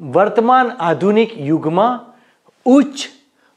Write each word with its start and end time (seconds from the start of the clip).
વર્તમાન 0.00 0.68
આધુનિક 0.68 1.38
યુગમાં 1.38 2.14
ઉચ્ચ 2.66 2.96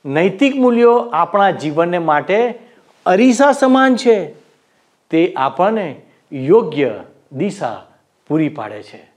નૈતિક 0.06 0.56
મૂલ્યો 0.56 0.98
આપણા 0.98 1.52
જીવનને 1.52 1.98
માટે 1.98 2.60
અરીસા 3.06 3.52
સમાન 3.52 3.96
છે. 3.96 4.34
તે 5.10 5.34
આપણને 5.38 6.02
યોગ્ય 6.32 7.04
દિશા 7.32 7.84
પૂરી 8.28 8.50
પાડે 8.50 8.84
છે. 8.84 9.17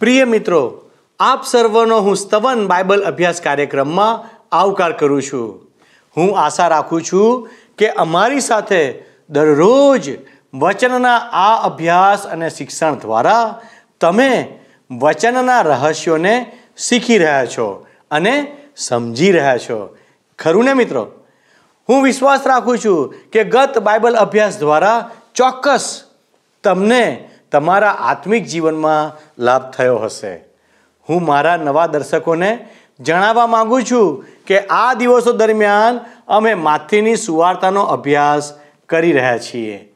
પ્રિય 0.00 0.24
મિત્રો, 0.24 0.90
આપ 1.20 1.44
સર્વનો 1.44 1.98
હું 1.98 2.16
સ્તવન 2.16 2.66
બાઇબલ 2.66 3.02
અભ્યાસ 3.02 3.40
કાર્યક્રમમાં 3.40 4.38
આવકાર 4.56 4.92
કરું 4.92 5.22
છું. 5.22 5.66
હું 6.16 6.38
આશા 6.38 6.68
રાખું 6.68 7.02
છું 7.02 7.48
કે 7.78 7.88
અમારી 7.88 8.40
સાથે 8.40 9.04
દરરોજ 9.30 10.10
વચનના 10.54 11.16
આ 11.16 11.62
અભ્યાસ 11.64 12.26
અને 12.26 12.50
શિક્ષણ 12.50 12.94
દ્વારા 12.94 13.60
તમે 14.00 14.58
વચનના 14.98 15.60
રહસ્યોને 15.60 16.58
શીખી 16.76 17.18
રહ્યા 17.18 17.46
છો 17.46 17.86
અને 18.10 18.56
સમજી 18.76 19.32
રહ્યા 19.32 19.58
છો. 19.58 19.96
ખરું 20.38 20.64
ને 20.64 20.72
મિત્રો? 20.72 21.06
હું 21.88 22.02
વિશ્વાસ 22.02 22.46
રાખું 22.46 22.78
છું 22.78 23.14
કે 23.32 23.44
ગત 23.44 23.78
બાઇબલ 23.78 24.16
અભ્યાસ 24.16 24.58
દ્વારા 24.58 25.10
ચોક્કસ 25.34 26.02
તમને 26.64 27.30
તમારા 27.52 27.90
આત્મિક 27.90 28.44
જીવનમાં 28.44 29.20
લાભ 29.42 29.70
થયો 29.70 29.98
હશે. 29.98 30.36
હું 31.08 31.24
મારા 31.24 31.56
નવા 31.56 31.86
દર્શકોને 31.86 32.66
જણાવવા 33.00 33.46
માગું 33.46 33.82
છું 33.82 34.24
કે 34.46 34.60
આ 34.60 34.94
દિવસો 34.94 35.32
દરમિયાન 35.32 36.00
અમે 36.28 36.54
માથીની 36.54 37.16
સુવાર્તાનો 37.16 37.82
અભ્યાસ 37.82 38.52
કરી 38.88 39.12
રહ્યા 39.12 39.38
છીએ. 39.38 39.92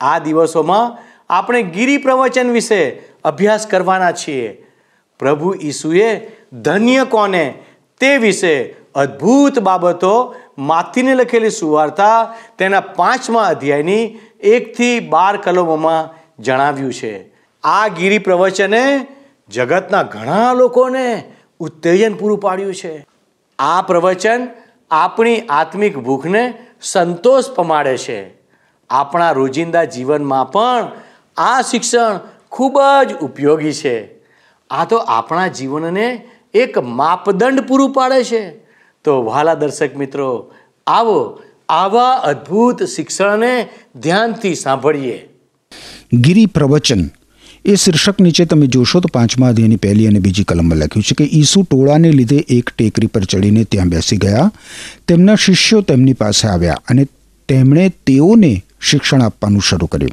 આ 0.00 0.18
દિવસોમાં 0.18 0.98
આપણે 1.30 1.62
ગિરી 1.62 1.96
પ્રવચન 1.96 2.50
વિશે 2.50 3.02
અભ્યાસ 3.24 3.66
કરવાના 3.66 4.12
છીએ. 4.12 4.66
પ્રભુ 5.18 5.54
ઈસુએ 5.62 6.30
ધન્ય 6.52 7.04
કોને 7.04 7.62
તે 8.00 8.16
વિશે 8.16 8.76
અદ્ભુત 8.94 9.58
બાબતો 9.58 10.34
માથીને 10.58 11.14
લખેલી 11.14 11.50
સુવાર્તા 11.50 12.34
તેના 12.58 12.80
પાંચમા 12.80 13.42
અધ્યાયની 13.42 14.18
એકથી 14.40 15.00
બાર 15.00 15.36
કલમોમાં 15.36 16.15
જણાવ્યું 16.38 16.92
છે. 16.92 17.34
આ 17.64 17.88
ગિરી 17.88 18.18
પ્રવચને 18.18 19.06
જગતના 19.48 20.02
ઘણા 20.02 20.52
લોકોને 20.52 21.32
ઉત્તેજન 21.58 22.14
પૂરું 22.14 22.38
પાડ્યું 22.38 22.74
છે. 22.74 23.06
આ 23.58 23.82
પ્રવચન 23.82 24.48
આપણી 24.90 25.40
આત્મિક 25.40 25.98
ભૂખને 25.98 26.54
સંતોષ 26.82 27.44
પમાડે 27.54 27.96
છે. 27.96 28.34
આપણા 28.90 29.30
રોજિંદા 29.30 29.84
જીવનમાં 29.84 30.50
પણ 30.50 30.90
આ 31.36 31.62
શિક્ષણ 31.62 32.20
ખૂબ 32.50 32.80
જ 33.10 33.14
ઉપયોગી 33.18 33.72
છે. 33.72 34.22
આ 34.70 34.84
તો 34.84 34.96
આપણા 34.96 35.46
જીવનને 35.46 36.28
એક 36.54 36.78
માપદંડ 36.78 37.60
પૂરું 37.60 37.92
પાડે 37.92 38.24
છે. 38.24 38.50
તો 39.04 39.24
વહાલા 39.24 39.54
દર્શક 39.54 39.96
મિત્રો, 39.96 40.54
આવો 40.86 41.42
આવા 41.68 42.10
અદ્ભુત 42.12 42.82
શિક્ષણને 42.82 43.68
ધ્યાનથી 43.96 44.54
સાંભળીએ. 44.54 45.35
ગિરી 46.12 46.46
પ્રવચન. 46.46 46.98
એ 47.64 47.74
શીર્ષક 47.74 48.20
નીચે 48.20 48.44
તમે 48.44 48.66
જોશો 48.66 49.00
તો 49.00 49.08
પાંચમા 49.12 49.48
અધ્યાયની 49.48 49.76
પહેલી 49.76 50.06
અને 50.06 50.18
બીજી 50.18 50.44
કલમમાં 50.44 50.78
લખ્યું 50.78 51.02
છે 51.02 51.24
કે 51.24 51.38
ઈસુ 51.38 51.62
ટોળાને 51.62 52.10
લીધે 52.10 52.36
એક 52.36 52.70
ટેકરી 52.70 53.06
પર 53.06 53.24
ચડીને 53.24 53.64
ત્યાં 53.64 53.88
બેસી 53.88 54.16
ગયા. 54.16 54.52
તેમના 55.08 55.34
શિષ્યો 55.34 55.80
તેમની 55.80 56.12
પાસે 56.12 56.48
આવ્યા 56.48 56.82
અને 56.88 57.06
તેમણે 57.48 57.88
તેઓને 57.88 58.64
શિક્ષણ 58.80 59.22
આપવાનું 59.22 59.60
શરૂ 59.60 59.86
કર્યું. 59.86 60.10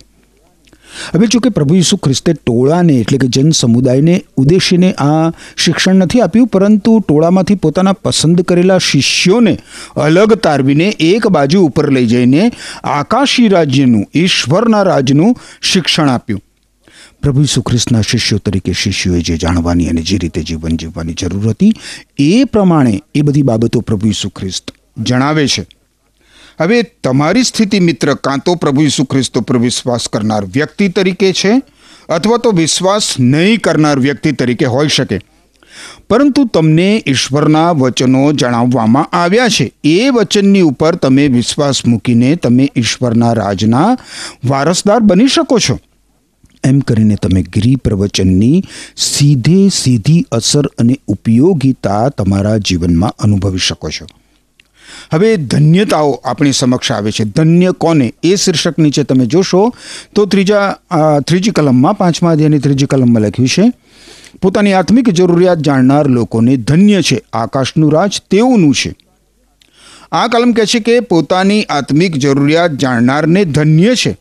હવે 1.14 1.28
જો 1.28 1.40
કે 1.40 1.50
પ્રભુ 1.50 1.76
ઈસુ 1.76 1.98
ખ્રિસ્તે 1.98 2.34
ટોળાને, 2.34 2.94
એટલે 2.94 3.18
કે 3.18 3.28
જન 3.28 3.52
સમુદાયને, 3.52 4.26
ઉદ્દેશીને 4.38 4.94
આ 4.94 5.32
શિક્ષણ 5.58 5.96
નથી 5.96 6.22
આપ્યું, 6.22 6.48
પરંતુ 6.48 7.00
ટોળામાંથી 7.00 7.56
પોતાના 7.56 7.94
પસંદ 7.94 8.42
કરેલા 8.42 8.78
શિષ્યોને 8.78 9.60
અલગ 9.96 10.34
તારવીને 10.34 10.96
એક 11.00 11.28
બાજુ 11.28 11.66
ઉપર 11.66 11.92
લઈ 11.92 12.06
જઈને 12.06 12.52
આકાશી 12.84 13.48
રાજ્યનું, 13.48 14.06
ઈશ્વરના 14.16 14.84
રાજનું 14.84 15.36
શિક્ષણ 15.62 16.10
આપ્યું. 16.10 16.42
પ્રભુ 17.22 17.42
ઈસુ 17.42 17.62
ખ્રિસ્તના 17.62 18.02
શિષ્યો 18.02 18.40
તરીકે 18.40 18.74
શિષ્યોએ 18.74 19.22
જે 19.22 19.38
જાણવાની 19.38 19.88
અને 19.88 20.02
જે 20.02 20.18
રીતે 20.18 20.42
જીવન 20.42 20.78
જીવવાની 20.78 21.14
જરૂર 21.14 21.50
હતી, 21.50 21.74
એ 22.20 22.44
પ્રમાણે 22.44 23.02
એ 23.16 23.22
બધી 23.22 23.42
બાબતો 23.42 23.82
પ્રભુ 23.82 24.08
ઈસુ 24.08 24.30
ખ્રિસ્ત 24.30 24.72
જણાવે 24.98 25.48
છે. 25.48 25.66
હવે 26.60 26.84
તમારી 26.84 27.44
સ્થિતિ, 27.44 27.80
મિત્ર, 27.80 28.14
કાં 28.14 28.40
તો 28.40 28.56
પ્રભુ 28.56 28.82
ઈસુ 28.82 29.04
ખ્રિસ્ત 29.04 29.38
પર 29.38 29.58
વિશ્વાસ 29.58 30.08
કરનાર 30.08 30.46
વ્યક્તિ 30.46 30.90
તરીકે 30.90 31.34
છે, 31.34 31.62
અથવા 32.10 32.38
તો 32.38 32.52
વિશ્વાસ 32.52 33.16
નહીં 33.20 33.60
કરનાર 33.60 34.00
વ્યક્તિ 34.00 34.32
તરીકે 34.32 34.66
હોઈ 34.66 34.88
શકે. 34.88 35.20
પરંતુ 36.10 36.46
તમને 36.46 37.04
ઈશ્વરના 37.08 37.72
વચનો 37.72 38.34
જણાવવામાં 38.34 39.06
આવ્યા 39.16 39.48
છે. 39.48 39.72
એ 39.84 40.10
વચનની 40.10 40.62
ઉપર 40.62 40.96
તમે 40.96 41.28
વિશ્વાસ 41.28 41.86
મૂકીને 41.86 42.36
તમે 42.36 42.72
ઈશ્વરના 42.76 43.34
રાજના 43.34 43.98
વારસદાર 44.48 45.00
બની 45.00 45.28
શકો 45.28 45.60
છો. 45.60 45.80
એમ 46.64 46.80
કરીને 46.80 47.16
તમે 47.16 47.44
ગિરી 47.44 47.76
પ્રવચનની 47.76 48.64
સીધે 48.98 49.70
સીધી 49.70 50.26
અસર 50.32 50.68
અને 50.68 51.00
ઉપયોગિતા 51.08 52.10
તમારા 52.10 52.58
જીવનમાં 52.58 53.14
અનુભવી 53.20 53.58
શકો 53.58 53.90
છો. 53.90 54.23
હવે 55.14 55.30
ધન્યતાઓ 55.38 56.12
આપણી 56.26 56.52
સમક્ષ 56.52 56.92
આવે 56.92 57.12
છે. 57.12 57.24
ધન્ય 57.26 57.72
કોને? 57.78 58.08
એ 58.24 58.36
શીર્ષક 58.36 58.78
નીચે 58.78 59.04
તમે 59.04 59.26
જોશો 59.28 59.62
તો 60.16 60.26
ત્રીજા 60.26 60.66
ત્રીજી 61.28 61.52
કલમમાં, 61.52 61.98
પાંચમા 61.98 62.32
અધ્યાયની 62.32 62.60
ત્રીજી 62.60 62.86
કલમમાં 62.86 63.22
લખ્યું 63.22 63.50
છે, 63.50 63.72
પોતાની 64.42 64.74
આત્મિક 64.74 65.10
જરૂરિયાત 65.12 65.60
જાણનાર 65.60 66.08
લોકોને 66.08 66.58
ધન્ય 66.60 67.02
છે. 67.02 67.18
આકાશનું 67.34 67.94
રાજ 67.94 68.22
તેઓનું 68.32 68.74
છે. 68.76 68.92
આ 70.12 70.28
કલમ 70.28 70.52
કહે 70.52 70.66
છે 70.66 70.80
કે 70.80 71.00
પોતાની 71.00 71.64
આત્મિક 71.70 72.18
જરૂરિયાત 72.18 72.72
જાણનારને 72.76 73.46
ધન્ય 73.46 73.96
છે. 73.96 74.18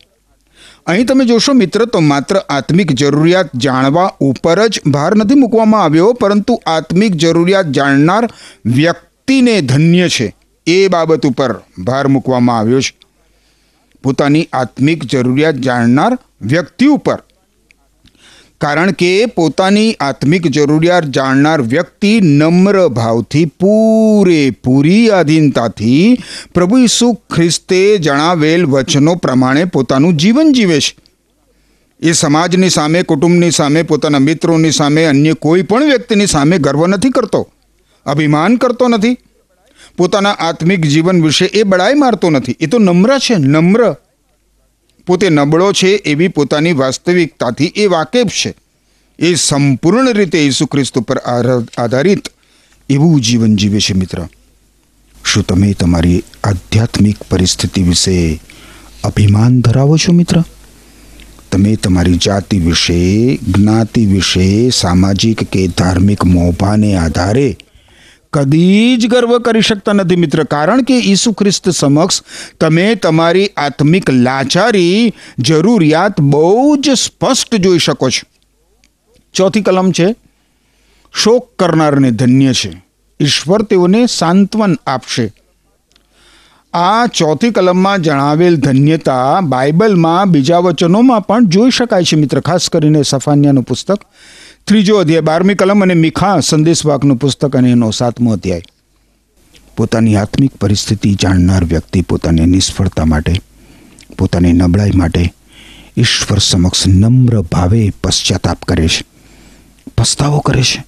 અહીં 0.85 1.05
તમે 1.05 1.25
જોશો 1.25 1.53
મિત્ર, 1.53 1.85
તો 1.85 1.99
માત્ર 2.01 2.37
આત્મિક 2.49 2.93
જરૂરિયાત 2.93 3.49
જાણવા 3.57 4.07
ઉપર 4.19 4.67
જ 4.67 4.81
ભાર 4.87 5.11
નથી 5.15 5.35
મૂકવામાં 5.35 5.83
આવ્યો, 5.83 6.13
પરંતુ 6.13 6.61
આત્મિક 6.67 7.13
જરૂરિયાત 7.15 7.67
જાણનાર 7.71 8.29
વ્યક્તિને 8.77 9.61
ધન્ય 9.63 10.09
છે. 10.09 10.29
એ 10.67 10.87
બાબત 10.87 11.25
ઉપર 11.25 11.53
ભાર 11.83 12.07
મૂકવામાં 12.07 12.59
આવ્યો 12.59 12.81
છે. 12.81 12.95
પોતાની 14.03 14.47
આત્મિક 14.53 15.05
જરૂરિયાત 15.05 15.55
જાણનાર 15.55 16.17
વ્યક્તિ 16.41 16.85
ઉપર. 16.85 17.15
કારણ 18.61 18.91
કે 18.91 19.25
પોતાની 19.25 19.93
આત્મિક 19.93 20.47
જરૂરિયાત 20.47 21.03
જાણનાર 21.03 21.61
વ્યક્તિ 21.61 22.21
નમ્ર 22.21 22.87
ભાવથી 22.87 23.45
પૂરેપૂરી 23.45 25.09
આધીનતાથી 25.09 26.17
પ્રભુ 26.53 26.77
ઈસુ 26.77 27.13
ખ્રિસ્તે 27.13 27.97
જણાવેલ 27.97 28.65
વચનો 28.65 29.15
પ્રમાણે 29.15 29.65
પોતાનું 29.65 30.13
જીવન 30.13 30.53
જીવે 30.53 30.79
છે. 30.79 30.97
એ 31.99 32.11
સમાજની 32.11 32.69
સામે, 32.69 33.03
કુટુંબની 33.03 33.51
સામે, 33.51 33.83
પોતાના 33.83 34.19
મિત્રોની 34.19 34.71
સામે, 34.71 35.05
અન્ય 35.05 35.33
કોઈ 35.33 35.61
પણ 35.61 35.83
વ્યક્તિની 35.83 36.27
સામે 36.27 36.57
ગર્વ 36.57 36.87
નથી 36.87 37.09
કરતો, 37.09 37.49
અભિમાન 38.05 38.55
કરતો 38.55 38.87
નથી. 38.87 39.17
પોતાના 39.97 40.31
આત્મિક 40.31 40.81
જીવન 40.81 41.23
વિશે 41.23 41.45
એ 41.45 41.63
બડાઈ 41.63 41.93
મારતો 41.93 42.29
નથી. 42.29 42.55
એ 42.59 42.65
તો 42.65 42.79
નમ્ર 42.79 43.19
છે, 43.19 43.35
નમ્ર. 43.35 43.95
પોતે 45.05 45.29
નબળો 45.29 45.73
છે 45.73 45.87
એવી 45.87 46.27
પોતાની 46.27 46.73
વાસ્તવિકતાથી 46.73 47.65
એ 47.65 47.85
વાકેફ 47.85 48.27
છે. 48.27 48.53
એ 49.19 49.35
સંપૂર્ણ 49.35 50.13
રીતે 50.13 50.39
ઈસુ 50.39 50.65
ખ્રિસ્ત 50.65 50.97
ઉપર 50.97 51.17
આધારિત 51.77 52.23
એવું 52.89 53.21
જીવન 53.21 53.55
જીવે 53.55 53.79
છે 53.79 53.93
મિત્ર. 53.93 54.27
શું 55.25 55.43
તમે 55.43 55.73
તમારી 55.73 56.23
આધ્યાત્મિક 56.43 57.17
પરિસ્થિતિ 57.31 57.83
વિશે 57.83 58.41
અભિમાન 59.03 59.61
ધરાવો 59.61 59.97
છો 59.97 60.11
મિત્ર? 60.11 60.43
તમે 61.51 61.75
તમારી 61.75 62.13
જાતિ 62.13 62.59
વિશે, 62.59 63.35
જ્ઞાતિ 63.35 64.05
વિશે, 64.05 64.69
સામાજિક 64.69 65.43
કે 65.43 65.67
ધાર્મિક 65.67 66.25
મોભાને 66.25 66.95
આધારે 66.95 67.57
કદી 68.33 68.97
જ 68.97 69.07
ગર્વ 69.07 69.39
કરી 69.39 69.61
શકતા 69.61 69.93
નથી 69.93 70.15
મિત્ર. 70.15 70.43
કારણ 70.43 70.81
કે 70.81 70.97
ઈસુ 70.97 71.31
ખ્રિસ્ત 71.31 71.69
સમક્ષ 71.69 72.23
તમે 72.59 72.95
તમારી 72.95 73.47
આત્મિક 73.47 74.09
લાચારી, 74.09 75.13
જરૂરિયાત 75.39 76.21
બહુ 76.21 76.75
જ 76.75 76.89
સ્પષ્ટ 76.89 77.55
જોઈ 77.55 77.79
શકો 77.79 78.09
છો. 78.09 78.27
ચોથી 79.33 79.61
કલમ 79.61 79.91
છે, 79.91 80.15
શોક 81.13 81.55
કરનારને 81.59 82.11
ધન્ય 82.11 82.53
છે. 82.53 82.85
ઈશ્વર 83.19 83.61
તેઓને 83.61 84.05
સાંત્વન 84.05 84.75
આપશે. 84.87 85.33
આ 86.73 87.05
ચોથી 87.05 87.49
કલમમાં 87.49 88.01
જણાવેલ 88.01 88.57
ધન્યતા 88.57 89.41
બાઇબલમાં 89.41 90.29
બીજા 90.29 90.57
વચનોમાં 90.57 91.21
પણ 91.21 91.45
જોઈ 91.45 91.69
શકાય 91.69 92.03
છે 92.03 92.15
મિત્ર, 92.15 92.39
ખાસ 92.39 92.69
કરીને 92.69 93.03
સફાન્યાનું 93.03 93.63
પુસ્તક. 93.63 93.99
ત્રીજો 94.67 94.97
અધ્યાય, 94.97 95.21
બારમી 95.21 95.55
કલમ 95.55 95.83
અને 95.83 95.93
મીખા 95.93 96.39
સંદેશવાકનું 96.39 97.17
પુસ્તક 97.17 97.55
અને 97.55 97.71
એનો 97.71 97.91
સાતમો 97.91 98.33
અધ્યાય. 98.33 98.61
પોતાની 99.77 100.15
આત્મિક 100.15 100.55
પરિસ્થિતિ 100.55 101.13
જાણનાર 101.13 101.65
વ્યક્તિ 101.65 102.01
પોતાની 102.01 102.45
નિષ્ફળતા 102.45 103.05
માટે, 103.05 103.33
પોતાની 104.17 104.53
નબળાઈ 104.53 104.91
માટે, 104.91 105.33
ઈશ્વર 105.97 106.39
સમક્ષ 106.39 106.87
નમ્ર 106.87 107.41
ભાવે 107.41 107.91
પશ્ચાતાપ 108.03 108.63
કરે 108.63 108.87
છે, 108.87 109.03
પસ્તાવો 109.97 110.39
કરે 110.39 110.63
છે. 110.63 110.85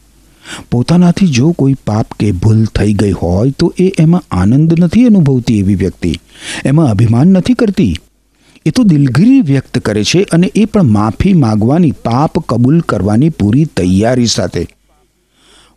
પોતાનાથી 0.72 1.28
જો 1.28 1.52
કોઈ 1.52 1.74
પાપ 1.74 2.14
કે 2.20 2.32
ભૂલ 2.32 2.66
થઈ 2.66 2.94
ગઈ 2.94 3.12
હોય 3.12 3.52
તો 3.52 3.74
એ 3.80 3.92
એમાં 4.00 4.24
આનંદ 4.32 4.80
નથી 4.80 5.06
અનુભવતી 5.06 5.60
એવી 5.60 5.76
વ્યક્તિ, 5.76 6.20
એમાં 6.66 6.88
અભિમાન 6.88 7.28
નથી 7.28 7.54
કરતી. 7.54 7.96
એ 8.66 8.72
તો 8.72 8.84
દિલગીરી 8.84 9.42
વ્યક્ત 9.42 9.80
કરે 9.80 10.04
છે 10.04 10.24
અને 10.32 10.48
એ 10.56 10.66
પણ 10.66 10.92
માફી 10.92 11.34
માગવાની 11.34 11.92
પાપ 11.92 12.40
કબૂલ 12.50 12.82
કરવાની 12.82 13.30
પૂરી 13.30 13.66
તૈયારી 13.66 14.28
સાથે. 14.28 14.68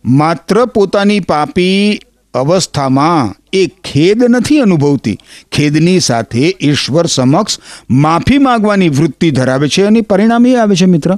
માત્ર 0.05 0.65
પોતાની 0.65 1.19
પાપી 1.21 1.99
અવસ્થામાં 2.33 3.35
એ 3.53 3.67
ખેદ 3.83 4.23
નથી 4.23 4.59
અનુભવતી. 4.59 5.17
ખેદની 5.51 5.99
સાથે 5.99 6.55
ઈશ્વર 6.61 7.07
સમક્ષ 7.07 7.59
માફી 7.89 8.39
માગવાની 8.39 8.89
વૃત્તિ 8.89 9.31
ધરાવે 9.31 9.69
છે 9.69 9.85
અને 9.85 10.01
પરિણામ 10.01 10.45
એ 10.45 10.55
આવે 10.55 10.75
છે 10.75 10.85
મિત્ર 10.85 11.17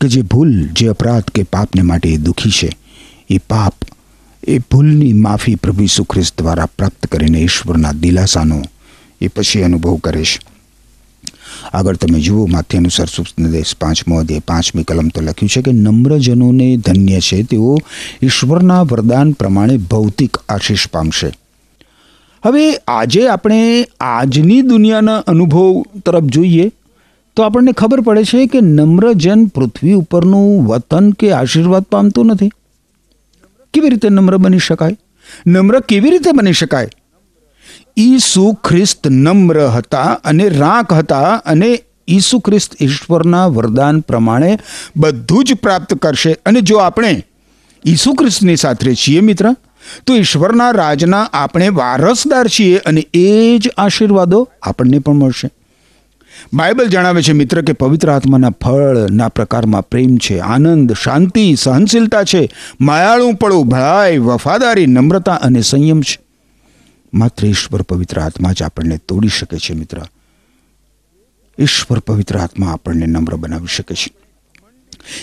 કે 0.00 0.08
જે 0.08 0.22
ભૂલ, 0.22 0.52
જે 0.72 0.88
અપરાધ 0.88 1.30
કે 1.30 1.42
પાપને 1.44 1.82
માટે 1.82 2.08
એ 2.08 2.18
દુઃખી 2.18 2.50
છે, 2.50 2.70
એ 3.30 3.38
પાપ 3.38 3.74
એ 4.48 4.58
ભૂલની 4.58 5.12
માફી 5.12 5.56
પ્રભુ 5.56 6.04
ખ્રિસ્ત 6.04 6.38
દ્વારા 6.38 6.66
પ્રાપ્ત 6.66 7.06
કરીને 7.06 7.40
ઈશ્વરના 7.40 7.92
દિલાસાનો 7.92 8.62
એ 9.20 9.28
પછી 9.28 9.62
અનુભવ 9.62 9.96
કરે 9.96 10.22
છે. 10.22 10.49
આગળ 11.72 11.96
તમે 11.96 12.20
જુઓ 12.20 12.46
માથે 12.46 12.78
અનુસાર 12.78 13.06
સુપદેશ 13.06 13.74
પાંચમો 13.80 14.18
અધ્યાય, 14.18 14.40
પાંચમી 14.40 14.82
કલમ 14.82 15.08
તો 15.08 15.20
લખ્યું 15.20 15.48
છે 15.48 15.62
કે 15.62 15.72
નમ્રજનોને 15.72 16.76
ધન્ય 16.76 17.20
છે, 17.20 17.42
તેઓ 17.42 17.78
ઈશ્વરના 18.22 18.82
વરદાન 18.82 19.32
પ્રમાણે 19.32 19.76
ભૌતિક 19.76 20.36
આશીષ 20.48 20.88
પામશે. 20.88 21.32
હવે 22.44 22.76
આજે 22.76 23.28
આપણે 23.28 23.86
આજની 24.00 24.62
દુનિયાના 24.62 25.16
અનુભવ 25.16 25.84
તરફ 26.06 26.24
જોઈએ, 26.24 26.72
તો 27.36 27.42
આપણને 27.42 27.72
ખબર 27.72 28.00
પડે 28.00 28.24
છે 28.24 28.46
કે 28.46 28.60
નમ્રજન 28.60 29.46
પૃથ્વી 29.46 29.92
ઉપરનું 29.92 30.66
વતન 30.66 31.10
કે 31.10 31.32
આશીર્વાદ 31.32 31.82
પામતું 31.82 32.26
નથી. 32.26 32.50
કેવી 33.74 33.88
રીતે 33.88 34.08
નમ્ર 34.08 34.36
બની 34.36 34.58
શકાય? 34.58 34.96
નમ્ર 35.46 35.80
કેવી 35.80 36.10
રીતે 36.10 36.32
બની 36.32 36.52
શકાય? 36.52 36.88
ઈસુ 37.96 38.52
ખ્રિસ્ત 38.52 39.08
નમ્ર 39.08 39.60
હતા 39.60 40.20
અને 40.24 40.48
રાખ 40.48 40.92
હતા 40.92 41.34
અને 41.46 41.82
ઈસુ 42.08 42.38
ખ્રિસ્ત 42.38 42.82
ઈશ્વરના 42.82 43.46
વરદાન 43.46 44.00
પ્રમાણે 44.00 44.58
બધું 44.96 45.44
જ 45.44 45.54
પ્રાપ્ત 45.54 45.94
કરશે. 45.94 46.36
અને 46.46 46.60
જો 46.60 46.76
આપણે 46.76 47.24
ઈસુ 47.86 48.14
ખ્રિસ્તની 48.14 48.56
સાથે 48.56 48.94
છીએ 48.94 49.20
મિત્ર, 49.20 49.54
તો 50.06 50.14
ઈશ્વરના 50.14 50.70
રાજના 50.70 51.22
આપણે 51.32 51.68
વારસદાર 51.68 52.46
છીએ 52.46 52.76
અને 52.76 53.06
એ 53.14 53.58
જ 53.58 53.70
આશીર્વાદો 53.78 54.48
આપણને 54.62 54.98
પણ 54.98 55.14
મળશે. 55.14 55.50
બાઇબલ 56.52 56.86
જણાવે 56.86 57.22
છે 57.22 57.32
મિત્ર 57.32 57.62
કે 57.62 57.72
પવિત્ર 57.72 58.10
આત્માના 58.10 58.50
ફળના 58.50 59.28
પ્રકારમાં 59.28 59.82
પ્રેમ 59.82 60.16
છે, 60.16 60.38
આનંદ, 60.38 60.92
શાંતિ, 60.92 61.54
સહનશીલતા 61.54 62.24
છે, 62.24 62.50
માયાળું 62.80 63.34
પડવું 63.34 63.68
ભળાઈ 63.68 64.18
વફાદારી, 64.18 64.86
નમ્રતા 64.86 65.34
અને 65.34 65.60
સંયમ 65.60 66.00
છે. 66.00 66.29
માત્ર 67.14 67.46
ઈશ્વર 67.46 67.82
પવિત્ર 67.82 68.20
આત્મા 68.20 68.52
જ 68.52 68.62
આપણને 68.62 68.96
તોડી 68.96 69.28
શકે 69.28 69.58
છે, 69.58 69.74
મિત્ર. 69.74 70.02
ઈશ્વર 71.58 71.98
પવિત્ર 71.98 72.38
આત્મા 72.38 72.72
આપણને 72.72 73.06
નમ્ર 73.06 73.34
બનાવી 73.34 73.66
શકે 73.66 73.94
છે. 73.94 74.10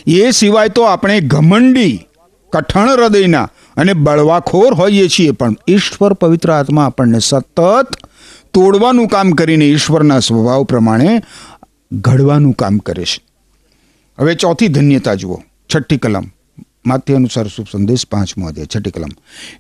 એ 0.08 0.32
સિવાય 0.32 0.70
તો 0.70 0.84
આપણે 0.84 1.20
ઘમંડી, 1.20 2.08
કઠણ 2.54 2.90
હૃદયના 2.90 3.50
અને 3.78 3.94
બળવાખોર 3.94 4.74
હોઈએ 4.74 5.08
છીએ, 5.08 5.32
પણ 5.32 5.56
ઈશ્વર 5.68 6.14
પવિત્ર 6.14 6.52
આત્મા 6.52 6.86
આપણને 6.86 7.20
સતત 7.20 7.60
તોડવાનું 8.54 9.08
કામ 9.08 9.32
કરીને 9.32 9.70
ઈશ્વરના 9.70 10.20
સ્વભાવ 10.20 10.64
પ્રમાણે 10.64 11.22
ઘડવાનું 11.92 12.54
કામ 12.54 12.78
કરે 12.78 13.04
છે. 13.04 13.22
હવે 14.20 14.36
ચોથી 14.36 14.68
ધન્યતા 14.68 15.14
જુઓ, 15.14 15.44
છઠ્ઠી 15.76 15.98
કલમ. 15.98 16.24
માથે 16.88 17.14
અનુસાર 17.14 17.48
શુભ 17.48 17.68
સંદેશ 17.72 18.08
પાંચમો 18.08 18.48
અધ્યાય, 18.48 18.68
છઠ્ઠી 18.76 18.92
કલમ. 18.92 19.10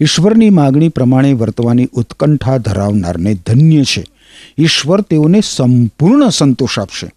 ઈશ્વરની 0.01 0.49
માગણી 0.49 0.89
પ્રમાણે 0.89 1.33
વર્તવાની 1.33 1.85
ઉત્કંઠા 1.85 2.57
ધરાવનારને 2.57 3.33
ધન્ય 3.33 3.83
છે. 3.83 4.03
ઈશ્વર 4.57 5.01
તેઓને 5.01 5.41
સંપૂર્ણ 5.41 6.29
સંતોષ 6.29 6.79
આપશે. 6.79 7.07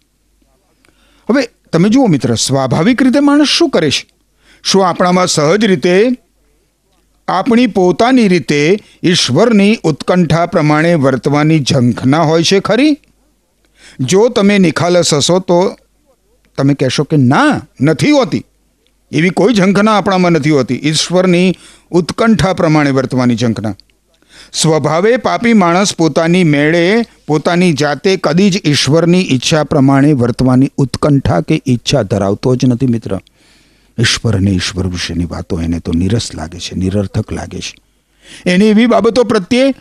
હવે 1.29 1.49
તમે 1.73 1.89
જુઓ 1.89 2.05
મિત્ર, 2.05 2.35
સ્વાભાવિક 2.35 3.03
રીતે 3.03 3.19
માણસ 3.19 3.47
શું 3.47 3.69
કરે 3.69 3.91
છે? 3.91 4.07
શું 4.63 4.87
આપણામાં 4.87 5.27
સહજ 5.27 5.65
રીતે, 5.65 6.07
આપણી 7.27 7.67
પોતાની 7.67 8.27
રીતે 8.27 8.79
ઈશ્વરની 9.03 9.77
ઉત્કંઠા 9.83 10.45
પ્રમાણે 10.45 10.93
વર્તવાની 10.93 11.59
ઝંખના 11.59 12.21
હોય 12.21 12.43
છે 12.43 12.59
ખરી? 12.59 12.97
જો 13.99 14.29
તમે 14.29 14.57
નિખાલસ 14.57 15.13
હશો 15.13 15.39
તો 15.39 15.77
તમે 16.57 16.73
કહેશો 16.73 17.03
કે 17.03 17.17
ના, 17.17 17.61
નથી 17.81 18.11
હોતી. 18.11 18.45
એવી 19.11 19.29
કોઈ 19.29 19.53
ઝંખના 19.53 19.97
આપણામાં 19.97 20.31
નથી 20.31 20.49
હોતી. 20.49 20.81
ઈશ્વરની 20.83 21.55
ઉત્કંઠા 21.91 22.53
પ્રમાણે 22.53 22.89
વર્તવાની 22.89 23.35
ઝંખના. 23.35 23.75
સ્વભાવે 24.53 25.17
પાપી 25.17 25.53
માણસ 25.53 25.95
પોતાની 25.95 26.43
મેળે, 26.43 27.05
પોતાની 27.27 27.73
જાતે 27.73 28.17
કદી 28.17 28.49
જ 28.49 28.61
ઈશ્વરની 28.65 29.21
ઈચ્છા 29.21 29.63
પ્રમાણે 29.63 30.13
વર્તવાની 30.13 30.71
ઉત્કંઠા 30.77 31.41
કે 31.41 31.61
ઈચ્છા 31.67 32.01
ધરાવતો 32.01 32.55
જ 32.55 32.65
નથી 32.65 32.87
મિત્ર. 32.87 33.19
ઈશ્વર 33.99 34.35
અને 34.35 34.51
ઈશ્વર 34.51 34.87
વિશેની 34.87 35.25
વાતો 35.25 35.61
એને 35.61 35.79
તો 35.79 35.91
નિરસ 35.91 36.35
લાગે 36.35 36.59
છે, 36.59 36.75
નિરર્થક 36.75 37.31
લાગે 37.31 37.59
છે. 37.59 37.73
એને 38.45 38.65
એવી 38.65 38.85
બાબતો 38.85 39.23
પ્રત્યે 39.23 39.73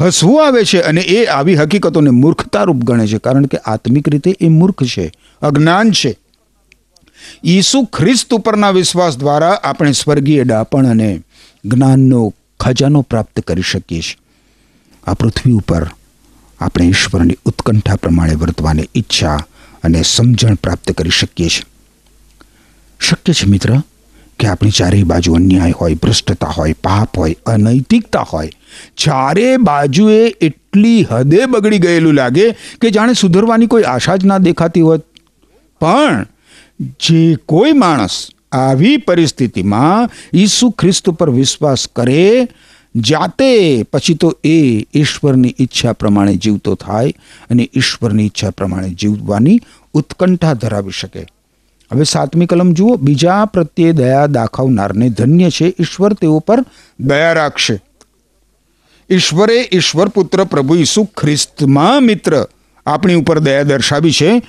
હસવું 0.00 0.46
આવે 0.46 0.64
છે 0.64 0.80
અને 0.80 1.00
એ 1.00 1.24
આવી 1.24 1.56
હકીકતોને 1.56 2.10
મૂર્ખતારૂપ 2.10 2.76
ગણે 2.76 3.06
છે 3.06 3.18
કારણ 3.18 3.46
કે 3.46 3.56
આત્મિક 3.56 4.08
રીતે 4.08 4.36
એ 4.40 4.48
મૂર્ખ 4.48 4.84
છે, 4.84 5.12
અજ્ઞાન 5.42 5.90
છે. 5.90 6.16
ઈસુ 7.44 7.84
ખ્રિસ્ત 7.84 8.34
ઉપરના 8.34 8.70
વિશ્વાસ 8.70 9.18
દ્વારા 9.18 9.50
આપણે 9.50 9.92
સ્વર્ગીય 9.92 10.44
ડાપણ 10.44 10.86
અને 10.86 11.22
જ્ઞાનનો 11.64 12.34
ખજાનો 12.60 13.02
પ્રાપ્ત 13.02 13.40
કરી 13.40 13.62
શકીએ 13.62 14.00
છીએ. 14.00 14.16
આ 15.06 15.14
પૃથ્વી 15.14 15.52
ઉપર 15.52 15.90
આપણે 16.60 16.86
ઈશ્વરની 16.86 17.36
ઉત્કંઠા 17.44 17.96
પ્રમાણે 17.96 18.34
વર્તવાની 18.34 18.88
ઈચ્છા 18.94 19.36
અને 19.84 20.02
સમજણ 20.02 20.54
પ્રાપ્ત 20.54 20.92
કરી 20.92 21.10
શકીએ 21.10 21.48
છીએ. 21.48 21.66
શક્ય 23.00 23.32
છે 23.32 23.46
મિત્ર 23.46 23.78
કે 24.38 24.46
આપણી 24.46 24.70
ચારેય 24.70 25.02
બાજુ 25.02 25.34
અન્યાય 25.34 25.70
હોય, 25.70 25.94
ભ્રષ્ટતા 25.94 26.46
હોય, 26.46 26.72
પાપ 26.72 27.18
હોય, 27.18 27.36
અનૈતિકતા 27.46 28.20
હોય, 28.20 28.50
ચારે 28.96 29.56
બાજુએ 29.56 30.34
એટલી 30.40 31.06
હદે 31.10 31.46
બગડી 31.46 31.78
ગયેલું 31.78 32.14
લાગે 32.14 32.52
કે 32.80 32.90
જાણે 32.90 33.12
સુધરવાની 33.12 33.66
કોઈ 33.66 33.82
આશા 33.82 34.16
જ 34.16 34.24
ના 34.24 34.38
દેખાતી 34.38 34.80
હોત. 34.80 35.04
પણ 35.80 36.26
જે 36.80 37.36
કોઈ 37.46 37.72
માણસ 37.72 38.28
આવી 38.52 38.96
પરિસ્થિતિમાં 38.96 40.10
ઈસુ 40.34 40.70
ખ્રિસ્ત 40.70 41.10
પર 41.10 41.30
વિશ્વાસ 41.30 41.86
કરે, 41.96 42.48
જાતે 42.96 43.82
પછી 43.82 44.14
તો 44.14 44.38
એ 44.44 44.86
ઈશ્વરની 44.94 45.54
ઈચ્છા 45.60 45.92
પ્રમાણે 45.92 46.36
જીવતો 46.36 46.74
થાય 46.74 47.14
અને 47.50 47.70
ઈશ્વરની 47.74 48.26
ઈચ્છા 48.26 48.50
પ્રમાણે 48.50 48.88
જીવવાની 48.88 49.60
ઉત્કંઠા 49.94 50.52
ધરાવી 50.52 50.90
શકે. 50.90 51.26
હવે 51.92 52.04
સાતમી 52.04 52.46
કલમ 52.46 52.72
જુઓ, 52.72 52.96
બીજા 52.96 53.44
પ્રત્યે 53.44 53.92
દયા 53.92 54.26
દાખવનારને 54.26 55.08
ધન્ય 55.08 55.50
છે. 55.50 55.74
ઈશ્વર 55.80 56.12
તેઓ 56.12 56.38
પર 56.38 56.64
દયા 57.00 57.32
રાખશે. 57.32 57.82
ઈશ્વરે 59.10 59.68
ઈશ્વર 59.72 60.08
પુત્ર 60.08 60.44
પ્રભુ 60.44 60.74
ઈસુ 60.74 61.04
ખ્રિસ્તમાં 61.04 62.02
મિત્ર 62.02 62.46
આપણી 62.86 63.14
ઉપર 63.14 63.38
દયા 63.38 63.62
દર્શાવી 63.62 64.12
છે. 64.12 64.42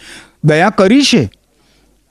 દયા 0.44 0.70
કરી 0.70 1.04
છે. 1.04 1.30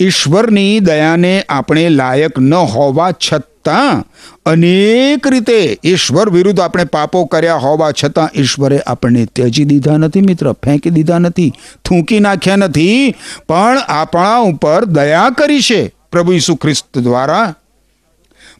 ઈશ્વરની 0.01 0.81
દયાને 0.81 1.45
આપણે 1.49 1.89
લાયક 1.89 2.39
ન 2.39 2.55
હોવા 2.55 3.13
છતાં 3.13 4.05
અનેક 4.47 5.27
રીતે 5.27 5.79
ઈશ્વર 5.85 6.31
વિરુદ્ધ 6.31 6.61
આપણે 6.61 6.85
પાપો 6.85 7.25
કર્યા 7.25 7.57
હોવા 7.57 7.93
છતાં 7.93 8.31
ઈશ્વરે 8.35 8.79
આપણને 8.79 9.25
ત્યજી 9.25 9.65
દીધા 9.65 9.97
નથી, 9.97 10.21
મિત્ર. 10.21 10.53
ફેંકી 10.53 10.91
દીધા 10.91 11.19
નથી, 11.19 11.53
થૂંકી 11.85 12.21
નાખ્યા 12.21 12.57
નથી, 12.57 13.15
પણ 13.49 13.79
આપણા 13.89 14.39
ઉપર 14.39 14.85
દયા 14.85 15.31
કરી 15.31 15.61
છે 15.61 15.95
પ્રભુ 16.11 16.33
ઈસુ 16.33 16.57
ખ્રિસ્ત 16.57 16.99
દ્વારા. 16.99 17.55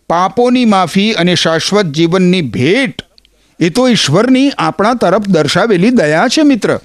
પાપોની 0.09 0.65
માફી 0.65 1.13
અને 1.13 1.35
શાશ્વત 1.35 1.87
જીવનની 1.87 2.43
ભેટ 2.43 3.03
એ 3.61 3.69
તો 3.71 3.89
ઈશ્વરની 3.89 4.51
આપણા 4.59 4.95
તરફ 4.95 5.29
દર્શાવેલી 5.29 5.91
દયા 5.91 6.29
છે, 6.29 6.43
મિત્ર. 6.43 6.81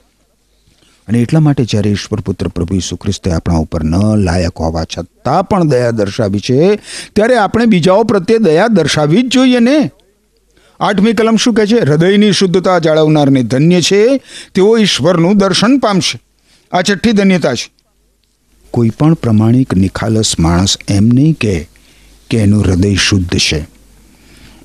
અને 1.09 1.19
એટલા 1.19 1.39
માટે 1.39 1.65
જ્યારે 1.65 1.89
ઈશ્વર 1.91 2.19
પુત્ર 2.19 2.47
પ્રભુ 2.47 2.75
ઈસુ 2.75 2.95
ખ્રિસ્તે 2.95 3.31
આપણા 3.31 3.55
ઉપર 3.55 3.83
ન 3.83 4.15
લાયક 4.15 4.57
હોવા 4.57 4.83
છતાં 4.83 5.43
પણ 5.43 5.67
દયા 5.67 5.91
દર્શાવી 5.91 6.39
છે, 6.39 6.75
ત્યારે 7.15 7.37
આપણે 7.37 7.65
બીજાઓ 7.65 8.03
પ્રત્યે 8.03 8.37
દયા 8.37 8.67
દર્શાવી 8.67 9.21
જ 9.21 9.27
જોઈએ 9.27 9.59
ને. 9.59 9.91
આઠમી 10.79 11.13
કલમ 11.13 11.35
શું 11.35 11.53
કહે 11.53 11.65
છે? 11.65 11.79
હૃદયની 11.79 12.31
શુદ્ધતા 12.31 12.79
જાળવનારને 12.79 13.43
ધન્ય 13.43 13.81
છે, 13.81 14.17
તેઓ 14.53 14.77
ઈશ્વરનું 14.77 15.37
દર્શન 15.37 15.77
પામશે. 15.77 16.21
આ 16.71 16.81
છઠ્ઠી 16.81 17.11
ધન્યતા 17.11 17.53
છે. 17.53 17.71
કોઈ 18.71 18.89
પણ 18.89 19.13
પ્રમાણિક 19.13 19.75
નિખાલસ 19.75 20.39
માણસ 20.39 20.77
એમ 20.87 21.05
નહીં 21.05 21.33
કહે 21.33 21.69
કે 22.29 22.37
એનું 22.37 22.61
હૃદય 22.61 22.95
શુદ્ધ 22.95 23.37
છે. 23.37 23.78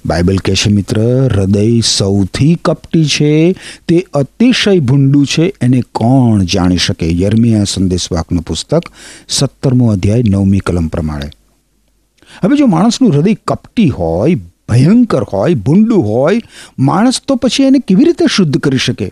બાઇબલ 0.07 0.37
કહે 0.37 0.55
છે, 0.55 0.73
મિત્ર, 0.73 1.29
હૃદય 1.35 1.81
સૌથી 1.81 2.55
કપટી 2.55 3.05
છે, 3.05 3.53
તે 3.89 4.07
અતિશય 4.15 4.79
ભૂંડું 4.79 5.27
છે, 5.27 5.55
એને 5.61 5.81
કોણ 5.81 6.43
જાણી 6.43 6.77
શકે? 6.77 7.19
યર્મિયા 7.19 7.65
સંદેશવાકનું 7.65 8.43
પુસ્તક, 8.43 8.83
સત્તરમો 9.29 9.93
અધ્યાય, 9.93 10.23
નવમી 10.29 10.59
કલમ 10.59 10.89
પ્રમાણે. 10.89 11.31
હવે 12.43 12.57
જો 12.57 12.67
માણસનું 12.67 13.13
હૃદય 13.13 13.35
કપટી 13.35 13.89
હોય, 13.89 14.35
ભયંકર 14.69 15.23
હોય, 15.23 15.55
ભૂંડું 15.55 16.05
હોય, 16.05 16.41
માણસ 16.79 17.21
તો 17.29 17.37
પછી 17.37 17.63
એને 17.63 17.79
કેવી 17.79 18.05
રીતે 18.05 18.27
શુદ્ધ 18.31 18.59
કરી 18.59 18.79
શકે? 18.79 19.11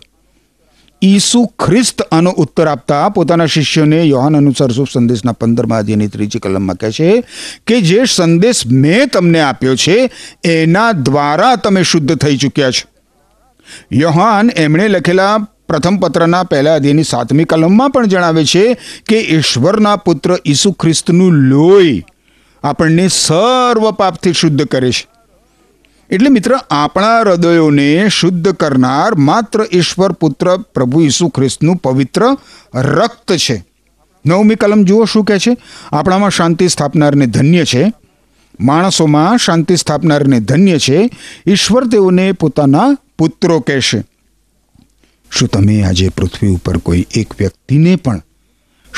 ઈસુ 1.03 1.45
ખ્રિસ્ત 1.45 2.01
આનો 2.01 2.31
ઉત્તર 2.31 2.67
આપતા 2.67 3.09
પોતાના 3.09 3.45
શિષ્યોને 3.45 4.03
યોહાન 4.03 4.37
અનુસાર 4.37 4.71
શુભ 4.71 4.91
સંદેશના 4.93 5.31
પંદરમા 5.31 5.77
અધ્યયની 5.77 6.07
ત્રીજી 6.07 6.39
કલમમાં 6.39 6.75
કહે 6.75 6.91
છે 6.91 7.23
કે 7.67 7.81
જે 7.81 8.05
સંદેશ 8.05 8.67
મેં 8.67 9.09
તમને 9.09 9.41
આપ્યો 9.41 9.75
છે, 9.75 10.09
એના 10.43 10.91
દ્વારા 10.91 11.55
તમે 11.55 11.83
શુદ્ધ 11.83 12.15
થઈ 12.15 12.37
ચૂક્યા 12.37 12.71
છો. 12.71 12.87
યોહાન 13.91 14.49
એમણે 14.55 14.87
લખેલા 14.87 15.37
પ્રથમ 15.67 15.97
પત્રના 15.97 16.43
પહેલા 16.43 16.75
અધ્યયની 16.75 17.03
સાતમી 17.03 17.43
કલમમાં 17.43 17.89
પણ 17.89 18.05
જણાવે 18.05 18.45
છે 18.45 18.73
કે 19.09 19.19
ઈશ્વરના 19.19 19.95
પુત્ર 19.95 20.37
ઈસુ 20.47 20.71
ખ્રિસ્તનું 20.71 21.31
લોહી 21.31 22.03
આપણને 22.63 23.07
સર્વ 23.07 23.91
પાપથી 23.91 24.33
શુદ્ધ 24.33 24.65
કરે 24.65 24.91
છે. 24.91 25.12
એટલે 26.13 26.29
મિત્ર, 26.29 26.59
આપણા 26.71 27.19
હૃદયોને 27.19 28.09
શુદ્ધ 28.09 28.51
કરનાર 28.51 29.15
માત્ર 29.15 29.65
ઈશ્વર 29.73 30.11
પુત્ર 30.11 30.57
પ્રભુ 30.57 31.01
ઈસુ 31.01 31.29
ખ્રિસ્તનું 31.29 31.75
પવિત્ર 31.75 32.21
રક્ત 32.75 33.33
છે. 33.33 33.65
નવમી 34.25 34.55
કલમ 34.55 34.83
જુઓ 34.83 35.05
શું 35.05 35.25
કહે 35.25 35.39
છે? 35.39 35.57
આપણામાં 35.91 36.29
શાંતિ 36.29 36.67
સ્થાપનારને 36.67 37.25
ધન્ય 37.25 37.65
છે. 37.65 37.93
માણસોમાં 38.59 39.37
શાંતિ 39.37 39.75
સ્થાપનારને 39.75 40.39
ધન્ય 40.39 40.79
છે. 40.79 41.09
ઈશ્વર 41.47 41.87
તેઓને 41.87 42.31
પોતાના 42.31 42.97
પુત્રો 43.17 43.59
કહેશે 43.59 44.03
શું 45.31 45.49
તમે 45.49 45.83
આજે 45.83 46.09
પૃથ્વી 46.09 46.49
ઉપર 46.49 46.77
કોઈ 46.77 47.05
એક 47.15 47.33
વ્યક્તિને 47.39 47.95
પણ 47.95 48.21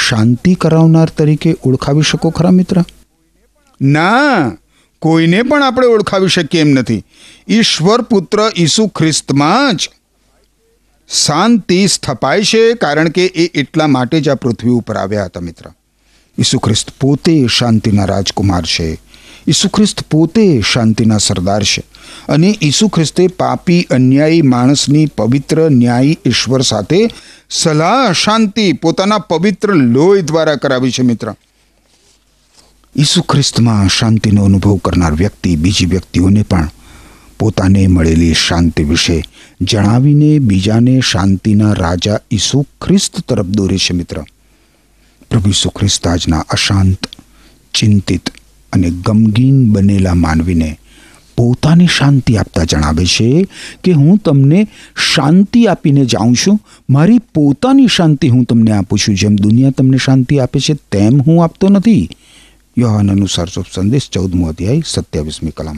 શાંતિ 0.07 0.55
કરાવનાર 0.55 1.09
તરીકે 1.17 1.55
ઓળખાવી 1.63 2.01
શકો 2.01 2.29
ખરા 2.29 2.51
મિત્ર? 2.51 2.83
ના. 3.81 4.51
કોઈને 5.05 5.41
પણ 5.41 5.63
આપણે 5.63 5.87
ઓળખાવી 5.87 6.27
શકીએ 6.27 6.61
એમ 6.61 6.67
નથી. 6.67 7.03
ઈશ્વર 7.47 8.01
પુત્ર 8.01 8.51
ઈસુ 8.57 8.87
ખ્રિસ્તમાં 8.87 9.75
જ 9.75 9.89
શાંતિ 11.25 11.87
સ્થપાય 11.87 12.43
છે 12.43 12.73
કારણ 12.73 13.09
કે 13.09 13.25
એ 13.25 13.59
એટલા 13.59 13.87
માટે 13.87 14.21
જ 14.21 14.29
આ 14.29 14.35
પૃથ્વી 14.35 14.69
ઉપર 14.69 14.97
આવ્યા 14.97 15.25
હતા 15.25 15.39
મિત્ર. 15.39 15.69
ઈસુ 16.39 16.59
ખ્રિસ્ત 16.59 16.91
પોતે 16.99 17.47
શાંતિના 17.47 18.05
રાજકુમાર 18.05 18.65
છે. 18.65 19.01
ઈસુ 19.47 19.69
ખ્રિસ્ત 19.69 20.01
પોતે 20.01 20.61
શાંતિના 20.61 21.17
સરદાર 21.17 21.63
છે. 21.63 21.83
અને 22.29 22.57
ઈસુ 22.61 22.87
ખ્રિસ્તે 22.87 23.27
પાપી, 23.27 23.87
અન્યાયી 23.91 24.41
માણસની 24.41 25.05
પવિત્ર 25.05 25.69
ન્યાયી 25.69 26.17
ઈશ્વર 26.25 26.61
સાથે 26.61 27.09
સલાહ 27.49 28.11
શાંતિ 28.11 28.73
પોતાના 28.73 29.17
પવિત્ર 29.17 29.73
લોહી 29.73 30.21
દ્વારા 30.21 30.55
કરાવી 30.55 30.91
છે 30.91 31.01
મિત્ર. 31.01 31.35
ઈસુ 32.97 33.21
ખ્રિસ્તમાં 33.21 33.87
શાંતિનો 33.87 34.43
અનુભવ 34.43 34.75
કરનાર 34.75 35.13
વ્યક્તિ 35.13 35.55
બીજી 35.55 35.85
વ્યક્તિઓને 35.85 36.43
પણ 36.43 36.69
પોતાને 37.39 37.87
મળેલી 37.87 38.33
શાંતિ 38.33 38.83
વિશે 38.83 39.23
જણાવીને 39.61 40.39
બીજાને 40.39 41.01
શાંતિના 41.11 41.73
રાજા 41.73 42.19
ઈસુ 42.31 42.65
ખ્રિસ્ત 42.81 43.19
તરફ 43.19 43.45
દોરે 43.45 43.77
છે, 43.77 43.93
મિત્ર. 43.93 44.21
પ્રભુ 45.29 45.49
ઈસુ 45.49 45.69
ખ્રિસ્ત 45.69 46.07
આજના 46.07 46.39
અશાંત, 46.39 47.07
ચિંતિત 47.73 48.29
અને 48.73 48.89
ગમગીન 48.89 49.69
બનેલા 49.69 50.13
માનવીને 50.13 50.79
પોતાની 51.37 51.87
શાંતિ 51.87 52.37
આપતા 52.37 52.63
જણાવે 52.63 53.05
છે 53.05 53.47
કે 53.83 53.91
હું 53.91 54.17
તમને 54.17 54.67
શાંતિ 55.15 55.67
આપીને 55.67 56.05
જાઉં 56.05 56.35
છું. 56.35 56.59
મારી 56.89 57.19
પોતાની 57.19 57.87
શાંતિ 57.87 58.27
હું 58.27 58.43
તમને 58.43 58.71
આપું 58.71 58.99
છું. 58.99 59.15
જેમ 59.15 59.35
દુનિયા 59.35 59.69
તમને 59.69 59.97
શાંતિ 59.97 60.39
આપે 60.39 60.59
છે, 60.59 60.73
તેમ 60.73 61.21
હું 61.21 61.43
આપતો 61.43 61.69
નથી. 61.69 62.09
यो 62.77 62.87
अनुसार 63.09 63.47
चोप 63.49 63.65
सन्देश 63.65 64.09
चौधौँ 64.13 64.47
अध्याय 64.49 64.81
सत्याविसमी 64.85 65.51
कलम। 65.57 65.77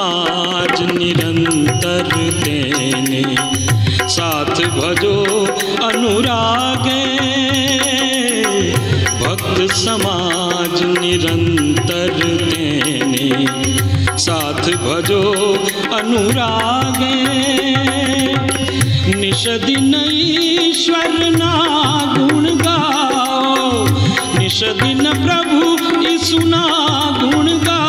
समाज 0.00 0.98
निरंतर 0.98 2.08
देने। 2.16 3.36
साथ 4.08 4.54
भजो 4.54 5.46
अनुरागे। 5.84 7.04
भक्त 9.20 9.74
समाज 9.74 10.82
निरंतर 10.82 12.08
देने। 12.24 13.46
साथ 14.18 14.62
भजो 14.62 15.54
अनुरागे। 15.94 17.24
निश 19.14 19.48
दिन 19.48 19.94
ईश्वर 20.12 21.30
ना 21.30 21.54
गुण 22.18 22.44
गाओ। 22.44 23.86
निश 24.38 24.62
दिन 24.62 25.12
प्रभु 25.12 25.76
ईसुना 26.08 26.66
गुण 27.22 27.46
गाओ। 27.46 27.79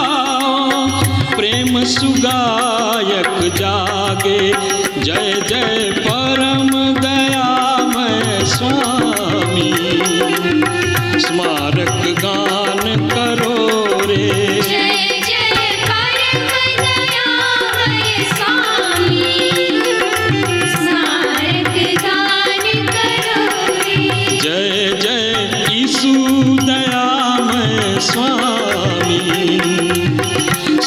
સુગાયક 1.85 3.29
જાગે 3.57 4.80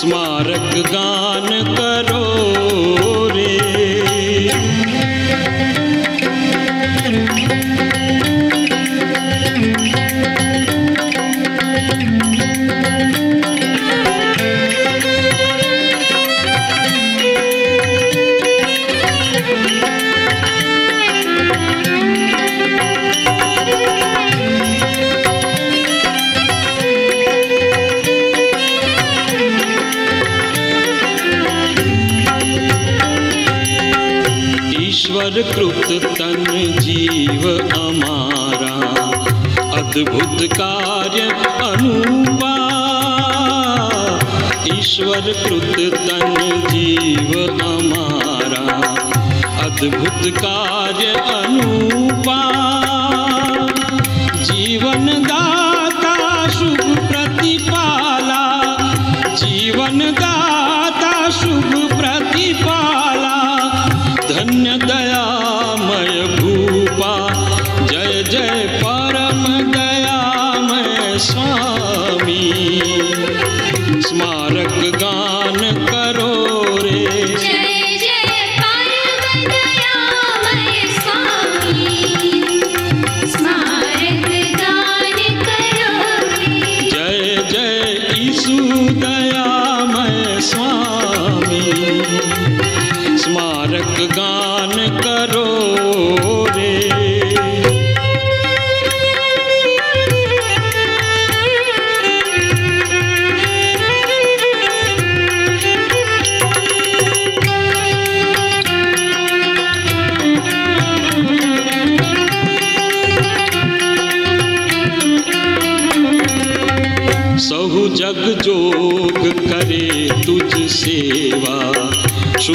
સ્મારક 0.04 0.73
ગામ 0.92 1.13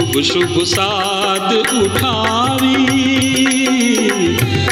शुभ 0.09 0.21
शुभ 0.23 0.53
साध 0.65 1.51
उठावी 1.77 2.85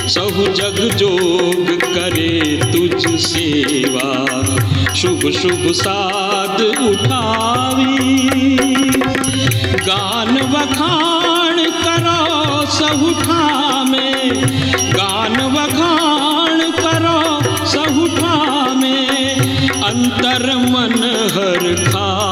सहु 0.10 0.46
जग 0.54 0.80
जोग 0.98 1.68
करे 1.84 2.40
तुझ 2.74 3.20
सेवा। 3.22 4.08
शुभ 4.94 5.30
शुभ 5.32 5.68
साध 5.82 6.62
उठावी, 6.88 8.18
गान 9.88 10.38
वखाण 10.54 11.64
करो 11.86 12.66
सहुठा 12.78 13.84
में 13.84 14.44
गान 14.94 15.38
वखाण 15.56 16.70
करो 16.82 17.20
सहुठा 17.66 18.74
में 18.74 19.40
अंतर 19.84 20.56
मन 20.72 21.00
हर 21.36 21.74
खावी 21.86 22.27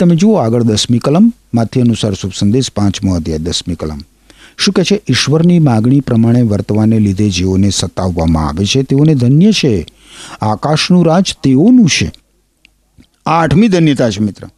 તમે 0.00 0.16
જુઓ 0.16 0.34
આગળ 0.34 0.62
દસમી 0.62 0.98
કલમ, 0.98 1.32
માથી 1.54 1.80
અનુસાર 1.80 2.14
શુભ 2.14 2.32
સંદેશ, 2.38 2.72
પાંચમો 2.72 3.14
અધ્યાય, 3.14 3.38
દસમી 3.38 3.74
કલમ. 3.74 3.98
શું 4.58 4.74
કહે 4.74 4.84
છે? 4.84 5.02
ઈશ્વરની 5.08 5.58
માગણી 5.58 6.00
પ્રમાણે 6.00 6.42
વર્તવાને 6.42 6.98
લીધે 6.98 7.30
જેઓને 7.30 7.70
સતાવવામાં 7.70 8.48
આવે 8.48 8.64
છે, 8.64 8.82
તેઓને 8.82 9.14
ધન્ય 9.14 9.52
છે. 9.52 9.86
આકાશનું 10.42 11.06
રાજ 11.06 11.36
તેઓનું 11.42 11.88
છે. 11.88 12.12
આ 13.26 13.42
આઠમી 13.42 13.68
ધન્યતા 13.68 14.10
છે 14.10 14.20
મિત્ર. 14.20 14.48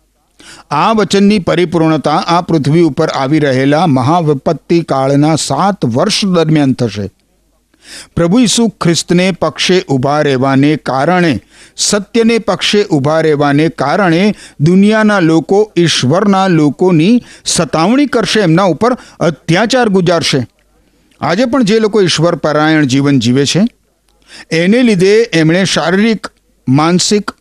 આ 0.70 0.92
વચનની 0.92 1.38
પરિપૂર્ણતા 1.38 2.16
આ 2.16 2.40
પૃથ્વી 2.40 2.80
ઉપર 2.80 3.08
આવી 3.08 3.38
રહેલા 3.38 3.86
મહાવિપત્તિ 3.86 4.80
કાળના 4.82 5.36
સાત 5.36 5.84
વર્ષ 5.84 6.24
દરમિયાન 6.24 6.72
થશે. 6.72 7.10
પ્રભુ 8.14 8.40
ઈસુ 8.40 8.68
ખ્રિસ્તને 8.80 9.26
પક્ષે 9.32 9.78
ઊભા 9.88 10.20
રહેવાને 10.22 10.70
કારણે, 10.76 11.32
સત્યને 11.76 12.38
પક્ષે 12.38 12.84
ઊભા 12.84 13.20
રહેવાને 13.22 13.68
કારણે 13.68 14.22
દુનિયાના 14.60 15.20
લોકો 15.20 15.60
ઈશ્વરના 15.76 16.46
લોકોની 16.48 17.22
સતાવણી 17.44 18.06
કરશે, 18.06 18.40
એમના 18.40 18.64
ઉપર 18.64 18.96
અત્યાચાર 19.20 19.88
ગુજારશે. 19.88 20.40
આજે 21.20 21.44
પણ 21.46 21.64
જે 21.64 21.80
લોકો 21.80 22.02
ઈશ્વર 22.02 22.36
પરાયણ 22.36 22.86
જીવન 22.86 23.20
જીવે 23.20 23.44
છે, 23.46 23.64
એને 24.50 24.82
લીધે 24.82 25.14
એમણે 25.32 25.64
શારીરિક, 25.64 26.28
માનસિક, 26.68 27.34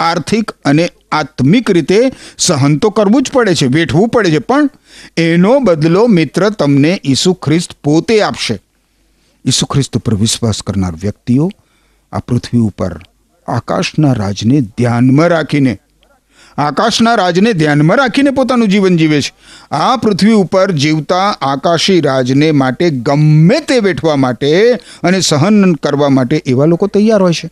આર્થિક 0.00 0.52
અને 0.64 0.86
આત્મિક 1.12 1.70
રીતે 1.70 1.98
સહન 2.38 2.76
તો 2.78 2.90
કરવું 2.90 3.22
જ 3.22 3.32
પડે 3.32 3.54
છે, 3.54 3.66
વેઠવું 3.66 4.08
પડે 4.08 4.30
છે, 4.30 4.38
પણ 4.38 4.70
એનો 5.16 5.60
બદલો 5.60 6.06
મિત્ર 6.08 6.48
તમને 6.50 7.00
ઈસુ 7.04 7.34
ખ્રિસ્ત 7.34 7.76
પોતે 7.84 8.22
આપશે. 8.22 8.56
ઈસુ 9.46 9.66
ખ્રિસ્ત 9.66 9.98
પર 9.98 10.14
વિશ્વાસ 10.14 10.62
કરનાર 10.62 10.92
વ્યક્તિઓ 10.92 11.50
આ 12.12 12.18
પૃથ્વી 12.18 12.58
ઉપર 12.58 13.00
આકાશના 13.48 14.12
રાજને 14.12 14.60
ધ્યાનમાં 14.60 15.28
રાખીને, 15.28 15.78
આકાશના 16.58 17.14
રાજને 17.14 17.52
ધ્યાનમાં 17.52 17.96
રાખીને 17.96 18.30
પોતાનું 18.30 18.68
જીવન 18.68 18.96
જીવે 18.96 19.20
છે. 19.20 19.32
આ 19.70 19.96
પૃથ્વી 19.96 20.32
ઉપર 20.32 20.72
જીવતા 20.72 21.36
આકાશી 21.42 22.00
રાજને 22.00 22.50
માટે 22.52 22.90
ગમે 22.90 23.60
તે 23.60 23.78
વેઠવા 23.78 24.16
માટે 24.16 24.74
અને 24.74 25.20
સહન 25.20 25.74
કરવા 25.74 26.08
માટે 26.08 26.42
એવા 26.46 26.64
લોકો 26.64 26.86
તૈયાર 26.86 27.22
હોય 27.22 27.32
છે. 27.32 27.50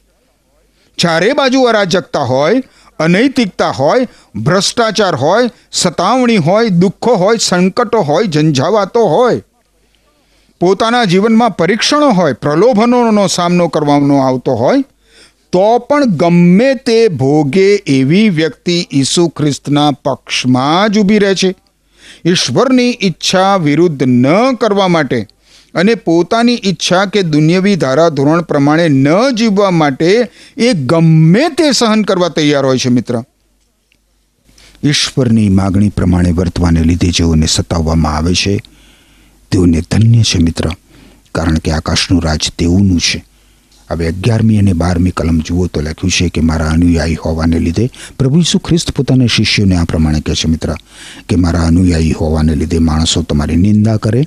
ચારે 0.98 1.32
બાજુ 1.32 1.62
અરાજકતા 1.62 2.18
હોય, 2.18 2.62
અનૈતિકતા 2.98 3.70
હોય, 3.70 4.08
ભ્રષ્ટાચાર 4.42 5.14
હોય, 5.14 5.50
સતાવણી 5.72 6.36
હોય, 6.36 6.68
દુઃખો 6.68 7.14
હોય, 7.14 7.36
સંકટો 7.36 8.00
હોય, 8.00 8.24
ઝંઝાવાતો 8.24 9.06
હોય 9.06 9.42
પોતાના 10.60 11.04
જીવનમાં 11.04 11.56
પરીક્ષણો 11.56 12.10
હોય, 12.10 12.32
પ્રલોભનોનો 12.32 13.26
સામનો 13.26 13.68
કરવાનો 13.68 14.16
આવતો 14.16 14.54
હોય, 14.54 14.84
તો 15.52 15.78
પણ 15.78 16.04
ગમે 16.04 16.74
તે 16.74 17.08
ભોગે 17.08 17.74
એવી 17.74 18.28
વ્યક્તિ 18.28 18.88
ઈસુ 18.92 19.28
ખ્રિસ્તના 19.28 19.90
પક્ષમાં 19.90 20.90
જ 20.90 20.98
ઊભી 20.98 21.18
રહે 21.18 21.34
છે. 21.34 21.54
ઈશ્વરની 22.26 22.98
ઈચ્છા 23.02 23.56
વિરુદ્ધ 23.56 24.02
ન 24.02 24.26
કરવા 24.54 24.88
માટે 24.88 25.26
અને 25.74 25.94
પોતાની 25.94 26.60
ઈચ્છા 26.64 27.04
કે 27.04 27.22
દુનિયવી 27.22 27.76
ધારાધોરણ 27.76 28.42
પ્રમાણે 28.42 28.88
ન 28.88 29.08
જીવવા 29.38 29.70
માટે 29.70 30.28
એ 30.56 30.72
ગમે 30.72 31.48
તે 31.48 31.72
સહન 31.72 32.02
કરવા 32.02 32.28
તૈયાર 32.28 32.64
હોય 32.64 32.78
છે 32.78 32.88
મિત્ર. 32.88 33.22
ઈશ્વરની 34.84 35.48
માગણી 35.48 35.88
પ્રમાણે 35.88 36.30
વર્તવાને 36.30 36.80
લીધે 36.80 37.10
જેઓને 37.10 37.46
સતાવવામાં 37.46 38.16
આવે 38.16 38.34
છે 38.34 38.60
તેઓને 39.54 39.80
ધન્ય 39.90 40.22
છે, 40.22 40.38
મિત્ર, 40.38 40.68
કારણ 41.34 41.58
કે 41.58 41.70
આકાશનું 41.70 42.22
રાજ 42.22 42.50
તેઓનું 42.58 43.00
છે. 43.00 43.24
હવે 43.90 44.08
અગિયારમી 44.08 44.58
અને 44.58 44.72
બારમી 44.72 45.10
કલમ 45.10 45.38
જુઓ 45.38 45.66
તો 45.66 45.80
લખ્યું 45.80 46.10
છે 46.10 46.28
કે 46.28 46.40
મારા 46.40 46.70
અનુયાયી 46.70 47.14
હોવાને 47.14 47.58
લીધે 47.58 47.90
પ્રભુ 48.18 48.38
ઈસુ 48.38 48.58
ખ્રિસ્ત 48.58 48.92
પોતાના 48.92 49.26
શિષ્યોને 49.26 49.76
આ 49.76 49.84
પ્રમાણે 49.84 50.20
કહે 50.20 50.34
છે, 50.34 50.48
મિત્ર, 50.48 50.74
કે 51.28 51.36
મારા 51.36 51.66
અનુયાયી 51.66 52.12
હોવાને 52.12 52.54
લીધે 52.54 52.78
માણસો 52.78 53.22
તમારી 53.22 53.56
નિંદા 53.56 53.96
કરે 53.96 54.24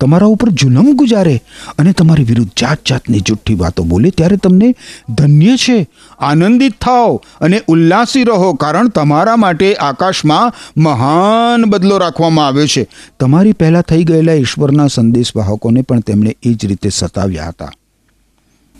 તમારા 0.00 0.26
ઉપર 0.26 0.48
જુલમ 0.48 0.92
ગુજારે 0.92 1.42
અને 1.78 1.92
તમારી 1.92 2.24
વિરુદ્ધ 2.24 2.50
જાત 2.60 2.78
જાતની 2.88 3.20
જુઠ્ઠી 3.20 3.54
વાતો 3.54 3.82
બોલે 3.82 4.10
ત્યારે 4.10 4.36
તમને 4.36 4.74
ધન્ય 5.08 5.56
છે. 5.56 5.86
આનંદિત 6.18 6.72
થાઓ 6.80 7.22
અને 7.40 7.62
ઉલ્લાસી 7.66 8.24
રહો 8.24 8.52
કારણ 8.52 8.88
તમારા 8.88 9.36
માટે 9.36 9.74
આકાશમાં 9.74 10.52
મહાન 10.76 11.64
બદલો 11.64 11.98
રાખવામાં 11.98 12.46
આવ્યો 12.46 12.66
છે. 12.66 12.86
તમારી 13.20 13.52
પહેલાં 13.52 13.82
થઈ 13.82 14.04
ગયેલા 14.04 14.32
ઈશ્વરના 14.32 14.86
સંદેશવાહકોને 14.86 15.82
પણ 15.82 16.00
તેમણે 16.00 16.36
એ 16.42 16.54
જ 16.54 16.66
રીતે 16.66 16.88
સતાવ્યા 16.88 17.48
હતા. 17.48 17.70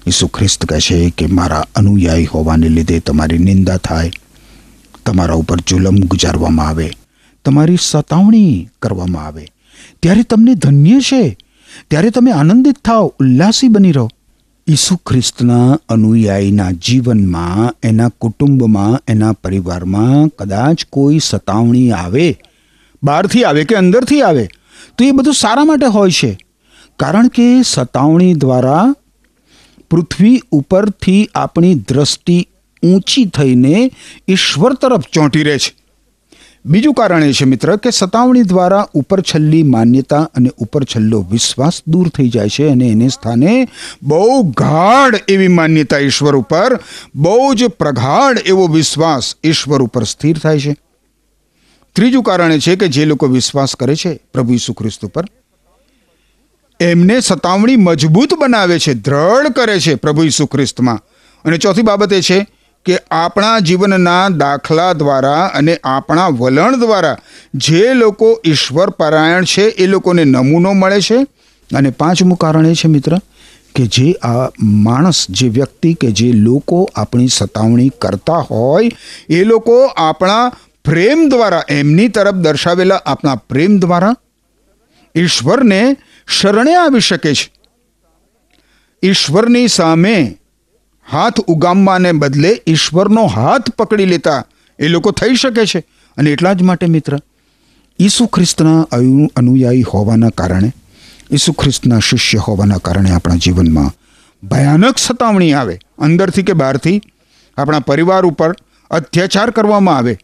ઈસુ 0.06 0.26
ખ્રિસ્ત 0.26 0.66
કહે 0.66 0.80
છે 0.80 1.10
કે 1.10 1.26
મારા 1.26 1.64
અનુયાયી 1.74 2.24
હોવાને 2.24 2.68
લીધે 2.68 3.00
તમારી 3.00 3.38
નિંદા 3.38 3.76
થાય. 3.76 4.10
તમારા 5.06 5.34
ઉપર 5.34 5.56
જુલમ 5.60 5.96
ગુજારવામાં 5.96 6.68
આવે. 6.68 6.90
તમારી 7.44 7.76
સતાવણી 7.82 8.68
કરવામાં 8.82 9.26
આવે. 9.26 9.48
ત્યારે 10.02 10.22
તમને 10.22 10.54
ધન્ય 10.54 11.00
છે. 11.00 11.36
ત્યારે 11.88 12.10
તમે 12.10 12.30
આનંદિત 12.30 12.78
થાઓ, 12.84 13.14
ઉલ્લાસી 13.20 13.68
બની 13.68 13.92
રહો. 13.92 14.08
ઈસુ 14.68 14.96
ખ્રિસ્તના 14.96 15.78
અનુયાયીના 15.88 16.70
જીવનમાં, 16.70 17.76
એના 17.82 18.08
કુટુંબમાં, 18.08 19.02
એના 19.08 19.32
પરિવારમાં 19.32 20.28
કદાચ 20.28 20.84
કોઈ 20.90 21.18
સતાવણી 21.18 21.90
આવે. 21.90 22.38
બહારથી 23.02 23.44
આવે 23.44 23.64
કે 23.64 23.74
અંદરથી 23.74 24.22
આવે? 24.22 24.48
તો 24.98 25.04
એ 25.04 25.10
બધું 25.10 25.34
સારા 25.34 25.64
માટે 25.64 25.86
હોય 25.86 26.10
છે. 26.10 26.38
કારણ 26.96 27.28
કે 27.28 27.62
સતાવણી 27.62 28.34
દ્વારા 28.34 28.94
પૃથ્વી 29.90 30.42
ઉપરથી 30.50 31.28
આપણી 31.34 31.74
દ્રષ્ટિ 31.74 32.48
ઊંચી 32.82 33.24
થઈને 33.24 33.90
ઈશ્વર 34.28 34.74
તરફ 34.74 35.04
ચોંટી 35.12 35.42
રહે 35.42 35.58
છે. 35.58 35.79
બીજું 36.64 36.94
કારણ 36.94 37.22
એ 37.22 37.32
છે 37.32 37.44
મિત્ર 37.44 37.76
કે 37.76 37.90
સતાવણી 37.90 38.42
દ્વારા 38.42 38.88
ઉપર 38.94 39.20
છલ્લી 39.20 39.62
માન્યતા 39.62 40.28
અને 40.34 40.50
ઉપર 40.58 40.84
છલ્લો 40.84 41.20
વિશ્વાસ 41.30 41.82
દૂર 41.88 42.08
થઈ 42.08 42.28
જાય 42.28 42.48
છે 42.48 42.68
અને 42.68 42.88
એને 42.88 43.08
સ્થાને 43.08 43.68
બહુ 44.02 44.42
ગાઢ 44.42 45.16
એવી 45.28 45.48
માન્યતા 45.48 45.98
ઈશ્વર 45.98 46.36
ઉપર, 46.36 46.78
બહુ 47.14 47.54
જ 47.54 47.64
પ્રગાઢ 47.64 48.38
એવો 48.44 48.66
વિશ્વાસ 48.66 49.34
ઈશ્વર 49.44 49.82
ઉપર 49.82 50.04
સ્થિર 50.04 50.38
થાય 50.38 50.60
છે. 50.60 50.76
ત્રીજું 51.96 52.22
કારણ 52.22 52.52
એ 52.52 52.58
છે 52.58 52.76
કે 52.76 52.88
જે 52.88 53.04
લોકો 53.04 53.26
વિશ્વાસ 53.26 53.76
કરે 53.76 53.94
છે 53.96 54.20
પ્રભુ 54.32 54.52
ઈસુ 54.52 54.72
ખ્રિસ્ત 54.72 55.04
ઉપર, 55.04 55.24
એમને 56.80 57.20
સતાવણી 57.20 57.76
મજબૂત 57.76 58.34
બનાવે 58.34 58.78
છે, 58.78 58.94
દ્રઢ 58.94 59.52
કરે 59.52 59.80
છે 59.80 59.94
પ્રભુ 59.94 60.22
ઈસુ 60.22 60.46
ખ્રિસ્તમાં. 60.46 61.00
અને 61.44 61.56
ચોથી 61.56 61.82
બાબત 61.82 62.12
એ 62.12 62.20
છે 62.20 62.46
કે 62.84 62.98
આપણા 63.10 63.58
જીવનના 63.58 64.28
દાખલા 64.28 64.92
દ્વારા 64.92 65.46
અને 65.46 65.78
આપણા 65.84 66.28
વલણ 66.28 66.76
દ્વારા 66.76 67.16
જે 67.54 67.94
લોકો 67.94 68.40
ઈશ્વર 68.44 68.90
પરાયણ 68.90 69.44
છે, 69.44 69.62
એ 69.62 69.86
લોકોને 69.86 70.24
નમૂનો 70.24 70.72
મળે 70.72 71.00
છે. 71.00 71.26
અને 71.76 71.90
પાંચમું 71.90 72.38
કારણ 72.38 72.66
એ 72.66 72.74
છે 72.74 72.88
મિત્ર, 72.88 73.18
કે 73.74 73.86
જે 73.86 74.12
આ 74.12 74.50
માણસ, 74.62 75.26
જે 75.30 75.48
વ્યક્તિ 75.48 75.94
કે 75.94 76.10
જે 76.10 76.32
લોકો 76.32 76.90
આપણી 76.96 77.28
સતાવણી 77.28 77.88
કરતા 77.88 78.38
હોય, 78.38 78.90
એ 79.28 79.44
લોકો 79.44 79.86
આપણા 79.86 80.52
પ્રેમ 80.84 81.28
દ્વારા, 81.28 81.62
એમની 81.68 82.08
તરફ 82.08 82.34
દર્શાવેલા 82.34 82.96
આપણા 83.06 83.34
પ્રેમ 83.34 83.78
દ્વારા 83.78 84.16
ઈશ્વરને 85.14 85.96
શરણે 86.28 86.74
આવી 86.74 87.00
શકે 87.00 87.34
છે. 87.34 87.52
ઈશ્વરની 89.02 89.68
સામે 89.68 90.36
હાથ 91.12 91.38
ઉગામવાને 91.46 92.12
બદલે 92.12 92.52
ઈશ્વરનો 92.66 93.26
હાથ 93.26 93.70
પકડી 93.70 94.04
લેતા 94.04 94.44
એ 94.78 94.88
લોકો 94.88 95.10
થઈ 95.12 95.34
શકે 95.34 95.64
છે. 95.66 95.80
અને 96.16 96.30
એટલા 96.30 96.52
જ 96.52 96.62
માટે 96.62 96.86
મિત્ર, 96.86 97.18
ઈસુ 97.98 98.26
ખ્રિસ્તના 98.26 98.80
અનુયાયી 99.36 99.82
હોવાના 99.82 100.32
કારણે, 100.34 100.70
ઈસુ 101.32 101.52
ખ્રિસ્તના 101.52 101.98
શિષ્ય 101.98 102.38
હોવાના 102.38 102.78
કારણે 102.78 103.10
આપણા 103.10 103.36
જીવનમાં 103.36 103.90
ભયાનક 104.42 104.98
સતાવણી 104.98 105.52
આવે. 105.52 105.78
અંદરથી 105.98 106.42
કે 106.42 106.52
બહારથી 106.52 106.98
આપણા 107.56 107.80
પરિવાર 107.80 108.22
ઉપર 108.24 108.50
અત્યાચાર 108.90 109.50
કરવામાં 109.50 109.96
આવે. 109.96 110.14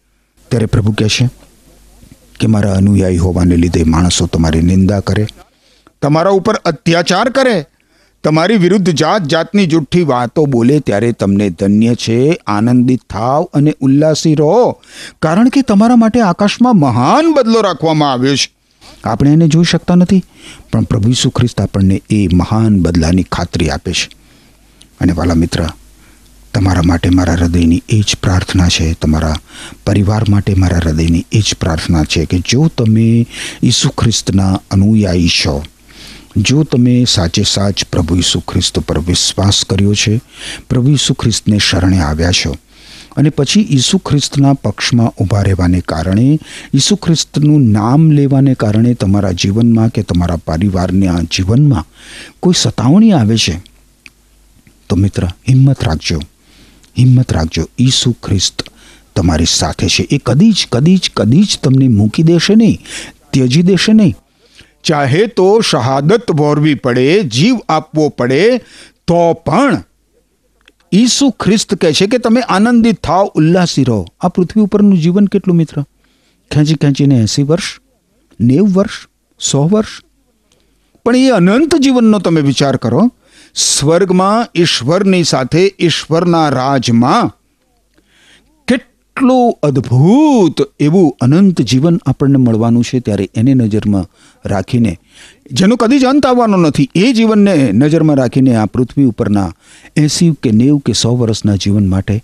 ત્યારે 0.51 0.67
પ્રભુ 0.67 0.93
કહે 0.93 1.09
છે 1.09 1.27
કે 2.41 2.47
મારા 2.47 2.75
અનુયાયી 2.75 3.17
હોવાને 3.19 3.57
લીધે 3.57 3.85
માણસો 3.85 4.27
તમારી 4.27 4.63
નિંદા 4.63 5.01
કરે, 5.01 5.27
તમારા 6.03 6.31
ઉપર 6.31 6.57
અત્યાચાર 6.65 7.29
કરે 7.31 7.57
તમારી 8.27 8.57
વિરુદ્ધ 8.57 8.91
જાત 8.91 9.23
જાતની 9.23 9.67
જુઠ્ઠી 9.67 10.03
વાતો 10.03 10.45
બોલે 10.45 10.81
ત્યારે 10.81 11.13
તમને 11.13 11.51
ધન્ય 11.51 11.95
છે, 11.95 12.33
આનંદિત 12.47 13.01
થાવ 13.11 13.45
અને 13.55 13.75
ઉલ્લાસી 13.81 14.35
રહો. 14.35 14.73
કારણ 15.23 15.49
કે 15.49 15.63
તમારા 15.63 15.97
માટે 15.97 16.21
આકાશમાં 16.21 16.77
મહાન 16.77 17.35
બદલો 17.35 17.61
રાખવામાં 17.61 18.13
આવ્યો 18.13 18.37
છે. 18.37 18.51
આપણે 19.05 19.33
એને 19.33 19.49
જોઈ 19.49 19.65
શકતા 19.65 19.95
નથી, 19.95 20.25
પણ 20.73 20.83
પ્રભુ 20.83 21.11
ઈસુ 21.11 21.31
ખ્રિસ્ત 21.31 21.61
આપણને 21.61 22.03
એ 22.11 22.29
મહાન 22.33 22.81
બદલાની 22.81 23.23
ખાતરી 23.23 23.71
આપે 23.71 23.93
છે. 23.93 24.09
અને 25.01 25.13
વાલા 25.13 25.35
મિત્ર, 25.35 25.69
તમારા 26.55 26.83
માટે 26.83 27.09
મારા 27.09 27.33
હૃદયની 27.33 27.83
એ 27.89 28.01
જ 28.01 28.17
પ્રાર્થના 28.23 28.69
છે, 28.69 28.93
તમારા 28.93 29.35
પરિવાર 29.87 30.23
માટે 30.29 30.55
મારા 30.55 30.77
હૃદયની 30.77 31.25
એ 31.33 31.41
જ 31.41 31.55
પ્રાર્થના 31.61 32.05
છે 32.05 32.25
કે 32.25 32.39
જો 32.39 32.69
તમે 32.69 33.27
ઈસુ 33.63 33.89
ખ્રિસ્તના 33.89 34.61
અનુયાયી 34.71 35.29
છો 35.29 35.65
જો 36.37 36.63
તમે 36.63 37.05
સાચે 37.05 37.43
સાચ 37.43 37.85
પ્રભુ 37.85 38.17
ઈસુ 38.17 38.41
ખ્રિસ્ત 38.41 38.79
પર 38.79 38.99
વિશ્વાસ 38.99 39.65
કર્યો 39.65 39.95
છે, 39.95 40.21
પ્રભુ 40.69 40.89
ઈસુ 40.89 41.15
ખ્રિસ્તને 41.15 41.59
શરણે 41.59 41.99
આવ્યા 41.99 42.31
છો. 42.31 42.57
અને 43.17 43.31
પછી 43.31 43.61
ઈસુ 43.71 43.99
ખ્રિસ્તના 43.99 44.53
પક્ષમાં 44.53 45.09
ઊભા 45.09 45.43
રહેવાને 45.43 45.81
કારણે, 45.81 46.39
ઈસુ 46.75 46.97
ખ્રિસ્તનું 46.97 47.71
નામ 47.71 48.11
લેવાને 48.11 48.55
કારણે 48.55 48.95
તમારા 48.95 49.33
જીવનમાં 49.33 49.89
કે 49.89 50.03
તમારા 50.03 50.37
પરિવારના 50.37 51.21
જીવનમાં 51.21 51.85
કોઈ 52.41 52.53
સતાવણી 52.57 53.13
આવે 53.13 53.37
છે? 53.37 53.61
તો 54.89 54.97
મિત્ર, 54.97 55.25
હિંમત 55.25 55.85
રાખજો. 55.85 56.21
હિંમત 56.99 57.33
રાખજો. 57.33 57.69
ઈસુ 57.79 58.13
ખ્રિસ્ત 58.13 58.63
તમારી 59.17 59.45
સાથે 59.45 59.89
છે. 59.89 60.03
એ 60.03 60.19
કદી 60.19 60.53
જ 60.53 60.69
કદી 60.73 60.97
જ 60.97 61.11
કદી 61.17 61.43
જ 61.43 61.59
તમને 61.63 61.89
મૂકી 61.89 62.23
દેશે 62.23 62.55
નહીં, 62.55 62.79
ત્યજી 63.33 63.63
દેશે 63.63 63.93
નહીં. 63.93 64.15
ચાહે 64.87 65.27
તો 65.27 65.61
શહાદત 65.61 66.31
વોરવી 66.31 66.75
પડે, 66.75 67.23
જીવ 67.23 67.57
આપવો 67.69 68.09
પડે, 68.09 68.59
તો 69.07 69.33
પણ 69.33 69.83
ઈસુ 70.93 71.31
ખ્રિસ્ત 71.31 71.75
કહે 71.75 71.93
છે 71.93 72.07
કે 72.07 72.19
તમે 72.19 72.41
આનંદિત 72.41 73.01
થાવ, 73.03 73.27
ઉલ્લાસી 73.35 73.85
રહો. 73.85 74.07
આ 74.21 74.29
પૃથ્વી 74.29 74.63
ઉપરનું 74.63 74.99
જીવન 74.99 75.27
કેટલું 75.27 75.57
મિત્ર? 75.57 75.83
ખેંચી 76.51 76.75
ખેંચીને 76.75 77.15
એંસી 77.15 77.43
વર્ષ, 77.43 77.81
નેવ 78.41 78.65
વર્ષ, 78.65 79.09
સો 79.41 79.63
વર્ષ? 79.69 80.03
પણ 81.05 81.17
એ 81.17 81.29
અનંત 81.31 81.77
જીવનનો 81.77 82.19
તમે 82.19 82.41
વિચાર 82.41 82.77
કરો. 82.77 83.11
સ્વર્ગમાં, 83.55 84.47
ઈશ્વરની 84.55 85.25
સાથે, 85.25 85.75
ઈશ્વરના 85.79 86.49
રાજમાં 86.49 87.33
કેટલું 88.69 89.59
અદ્ભુત 89.63 90.75
એવું 90.81 91.17
અનંત 91.21 91.63
જીવન 91.63 92.01
આપણને 92.07 92.37
મળવાનું 92.37 92.85
છે, 92.85 93.01
ત્યારે 93.01 93.31
એને 93.35 93.55
નજરમાં 93.55 94.07
રાખીને, 94.49 94.93
જેનો 95.53 95.77
કદી 95.77 95.99
જ 95.99 96.07
અંત 96.07 96.27
આવવાનો 96.27 96.57
નથી, 96.57 96.89
એ 96.95 97.13
જીવનને 97.13 97.55
નજરમાં 97.73 98.17
રાખીને 98.17 98.57
આ 98.57 98.67
પૃથ્વી 98.67 99.11
ઉપરના 99.13 99.51
એંસી 99.97 100.33
કે 100.43 100.53
નેવ 100.53 100.81
કે 100.87 100.93
સો 100.93 101.13
વર્ષના 101.17 101.57
જીવન 101.57 101.87
માટે 101.89 102.17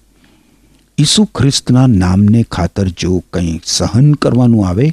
ઈસુ 0.99 1.25
ખ્રિસ્તના 1.35 1.87
નામને 1.87 2.43
ખાતર 2.51 2.87
જો 2.99 3.21
કંઈ 3.33 3.61
સહન 3.65 4.13
કરવાનું 4.15 4.67
આવે, 4.69 4.89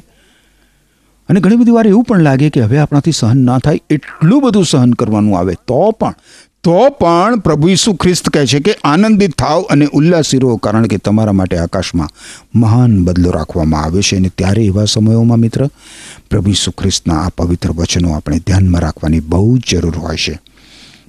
અને 1.28 1.40
ઘણી 1.40 1.56
બધી 1.56 1.70
વાર 1.70 1.86
એવું 1.86 2.04
પણ 2.04 2.22
લાગે 2.22 2.48
કે 2.50 2.62
હવે 2.62 2.78
આપણાથી 2.78 3.12
સહન 3.12 3.42
ના 3.48 3.58
થાય, 3.58 3.82
એટલું 3.90 4.42
બધું 4.42 4.64
સહન 4.64 4.92
કરવાનું 4.92 5.38
આવે, 5.38 5.54
તો 5.66 5.82
પણ 5.92 6.14
તો 6.62 6.90
પણ 6.90 7.38
પ્રભુ 7.38 7.68
ઈસુ 7.68 7.94
ખ્રિસ્ત 7.94 8.28
કહે 8.28 8.46
છે 8.46 8.60
કે 8.60 8.74
આનંદિત 8.84 9.38
થાવ 9.38 9.62
અને 9.62 9.88
ઉલ્લાસી 9.92 10.38
રહો, 10.38 10.56
કારણ 10.56 10.86
કે 10.86 10.96
તમારા 10.96 11.32
માટે 11.32 11.58
આકાશમાં 11.58 12.08
મહાન 12.54 13.04
બદલો 13.04 13.30
રાખવામાં 13.30 13.84
આવે 13.84 14.02
છે. 14.02 14.16
અને 14.16 14.28
ત્યારે 14.28 14.64
એવા 14.64 14.84
સમયોમાં 14.84 15.38
મિત્ર, 15.38 15.66
પ્રભુ 16.30 16.50
ઈસુ 16.50 16.70
ખ્રિસ્તના 16.70 17.20
આ 17.20 17.28
પવિત્ર 17.28 17.70
વચનો 17.70 18.10
આપણે 18.10 18.38
ધ્યાનમાં 18.38 18.80
રાખવાની 18.80 19.20
બહુ 19.20 19.58
જ 19.58 19.60
જરૂર 19.70 19.96
હોય 19.98 20.16
છે. 20.16 20.40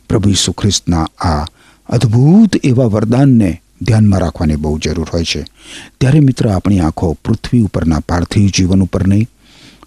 પ્રભુ 0.10 0.30
ઈસુ 0.30 0.52
ખ્રિસ્તના 0.52 1.04
આ 1.20 1.46
અદ્ભુત 1.90 2.66
એવા 2.66 2.86
વરદાનને 2.86 3.62
ધ્યાનમાં 3.82 4.20
રાખવાની 4.20 4.56
બહુ 4.56 4.80
જરૂર 4.80 5.08
હોય 5.14 5.24
છે. 5.24 5.46
ત્યારે 6.02 6.20
મિત્ર, 6.20 6.50
આપણી 6.50 6.80
આંખો 6.80 7.18
પૃથ્વી 7.26 7.62
ઉપરના 7.62 8.00
પાર્થિવ 8.00 8.50
જીવન 8.58 8.82
ઉપર 8.82 9.08
નહીં, 9.08 9.28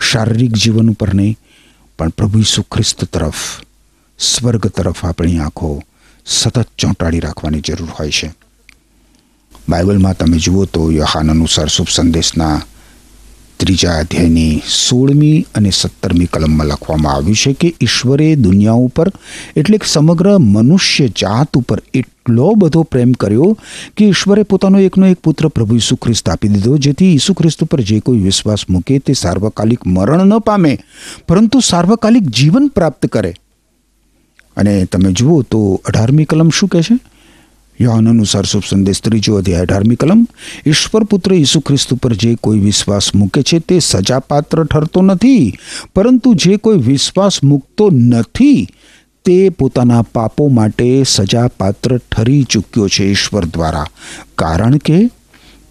શારીરિક 0.00 0.52
જીવન 0.52 0.90
ઉપર 0.90 1.14
નહીં, 1.14 1.36
પણ 1.98 2.08
પ્રભુ 2.08 2.38
ઈસુ 2.38 2.62
ખ્રિસ્ત 2.62 3.04
તરફ 3.04 3.63
સ્વર્ગ 4.18 4.66
તરફ 4.66 5.04
આપણી 5.04 5.38
આંખો 5.38 5.82
સતત 6.26 6.68
ચોંટાડી 6.78 7.20
રાખવાની 7.20 7.60
જરૂર 7.60 7.90
હોય 7.98 8.10
છે. 8.10 8.34
બાઇબલમાં 9.68 10.16
તમે 10.16 10.38
જુઓ 10.38 10.64
તો 10.64 10.92
યહાન 10.92 11.30
અનુસાર 11.30 11.68
શુભ 11.68 11.88
સંદેશના 11.88 12.62
ત્રીજા 13.58 13.98
અધ્યાયની 13.98 14.62
સોળમી 14.68 15.46
અને 15.54 15.70
સત્તરમી 15.70 16.26
કલમમાં 16.26 16.66
લખવામાં 16.66 17.14
આવ્યું 17.14 17.34
છે 17.34 17.52
કે 17.52 17.74
ઈશ્વરે 17.80 18.36
દુનિયા 18.36 18.72
ઉપર 18.72 19.08
એટલે 19.56 19.78
કે 19.78 19.86
સમગ્ર 19.86 20.38
મનુષ્ય 20.38 21.08
જાત 21.08 21.56
ઉપર 21.56 21.82
એટલો 21.94 22.54
બધો 22.54 22.82
પ્રેમ 22.82 23.12
કર્યો 23.12 23.56
કે 23.96 24.08
ઈશ્વરે 24.08 24.42
પોતાનો 24.42 24.78
એકનો 24.78 25.06
એક 25.06 25.18
પુત્ર 25.18 25.48
પ્રભુ 25.48 25.76
ઈસુ 25.76 25.96
ખ્રિસ્ત 25.96 26.28
આપી 26.28 26.48
દીધો, 26.48 26.76
જેથી 26.78 27.14
ઈસુ 27.14 27.34
ખ્રિસ્ત 27.34 27.64
ઉપર 27.64 27.80
જે 27.80 28.00
કોઈ 28.00 28.18
વિશ્વાસ 28.18 28.70
મૂકે 28.70 28.98
તે 28.98 29.12
સાર્વકાલિક 29.12 29.86
મરણ 29.86 30.26
ન 30.26 30.38
પામે, 30.38 30.78
પરંતુ 31.28 31.60
સાર્વકાલિક 31.60 32.22
જીવન 32.22 32.68
પ્રાપ્ત 32.68 33.06
કરે. 33.06 33.34
અને 34.56 34.84
તમે 34.84 35.12
જુઓ 35.12 35.42
તો 35.42 35.80
અઢારમી 35.86 36.24
કલમ 36.24 36.50
શું 36.50 36.68
કહે 36.68 36.82
છે? 36.82 36.98
યોહન 37.80 38.08
અનુસાર 38.08 38.44
શુભ 38.44 38.62
સંદેશ 38.70 39.00
ત્રીજો 39.00 39.36
અધ્યાય, 39.36 39.62
અઢારમી 39.62 39.96
કલમ 39.96 40.28
ઈશ્વર 40.66 41.04
પુત્ર 41.04 41.34
ઈસુ 41.34 41.60
ખ્રિસ્ત 41.60 41.94
ઉપર 41.94 42.12
જે 42.12 42.34
કોઈ 42.34 42.58
વિશ્વાસ 42.58 43.14
મૂકે 43.14 43.42
છે 43.42 43.58
તે 43.58 43.78
સજાપાત્ર 43.78 44.64
ઠરતો 44.64 45.02
નથી, 45.02 45.58
પરંતુ 45.94 46.34
જે 46.34 46.56
કોઈ 46.56 46.78
વિશ્વાસ 46.78 47.44
મૂકતો 47.44 47.90
નથી, 47.90 48.68
તે 49.24 49.48
પોતાના 49.48 50.02
પાપો 50.02 50.48
માટે 50.48 51.02
સજાપાત્ર 51.06 51.98
ઠરી 51.98 52.42
ચૂક્યો 52.42 52.88
છે 52.88 53.04
ઈશ્વર 53.04 53.44
દ્વારા. 53.44 53.86
કારણ 54.38 54.76
કે 54.76 55.10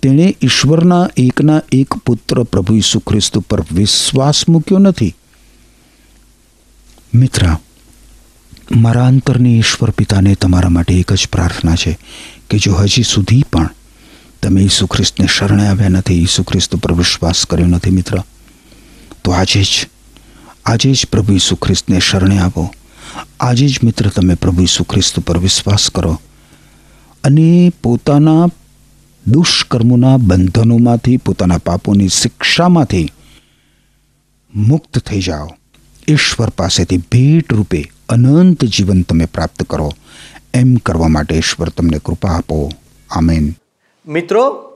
તેણે 0.01 0.35
ઈશ્વરના 0.41 1.09
એકના 1.17 1.61
એક 1.71 1.93
પુત્ર 1.93 2.43
પ્રભુ 2.43 2.75
ઈસુ 2.75 2.99
ખ્રિસ્ત 2.99 3.37
ઉપર 3.37 3.63
વિશ્વાસ 3.71 4.49
મૂક્યો 4.49 4.77
નથી. 4.77 5.13
મિત્ર 7.15 7.55
મારા 8.71 9.07
અંતરની 9.07 9.59
ઈશ્વર 9.59 9.89
પિતાને 9.89 10.35
તમારા 10.35 10.69
માટે 10.69 10.93
એક 10.93 11.13
જ 11.13 11.27
પ્રાર્થના 11.27 11.75
છે 11.75 11.99
કે 12.49 12.57
જો 12.57 12.73
હજી 12.73 13.03
સુધી 13.03 13.43
પણ 13.51 13.69
તમે 14.43 14.61
ઈસુ 14.61 14.87
ખ્રિસ્તને 14.87 15.27
શરણે 15.27 15.67
આવ્યા 15.67 15.89
નથી, 15.89 16.23
ઈસુ 16.23 16.43
ખ્રિસ્ત 16.43 16.75
પર 16.75 16.93
વિશ્વાસ 16.93 17.45
કર્યો 17.45 17.67
નથી 17.67 17.89
મિત્ર, 17.89 18.21
તો 19.23 19.31
આજે 19.31 19.63
જ 19.63 19.87
આજે 20.65 20.93
જ 20.93 21.05
પ્રભુ 21.11 21.33
ઈસુ 21.33 21.55
ખ્રિસ્તને 21.55 21.99
શરણે 21.99 22.37
આવો. 22.39 22.73
આજે 23.39 23.67
જ 23.67 23.79
મિત્ર 23.83 24.09
તમે 24.09 24.35
પ્રભુ 24.35 24.61
ઈસુ 24.61 24.83
ખ્રિસ્ત 24.83 25.19
પર 25.19 25.37
વિશ્વાસ 25.37 25.89
કરો 25.89 26.21
અને 27.23 27.71
પોતાના 27.83 28.47
દુષ્કર્મોના 29.27 30.17
બંધનોમાંથી, 30.17 31.17
પોતાના 31.17 31.57
પાપોની 31.57 32.07
શિક્ષામાંથી 32.07 33.11
મુક્ત 34.55 34.99
થઈ 34.99 35.21
જાઓ. 35.21 35.49
ઈશ્વર 36.07 36.49
પાસેથી 36.49 36.97
ભેટ 36.97 37.53
રૂપે 37.53 37.92
અનંત 38.13 38.63
જીવન 38.63 39.01
તમે 39.01 39.25
પ્રાપ્ત 39.25 39.63
કરો. 39.63 39.91
એમ 40.53 40.75
કરવા 40.75 41.07
માટે 41.07 41.35
ઈશ્વર 41.35 41.69
તમને 41.69 41.99
કૃપા 42.05 42.29
આપો. 42.29 42.71
આમેન. 43.11 43.53
મિત્રો, 44.07 44.73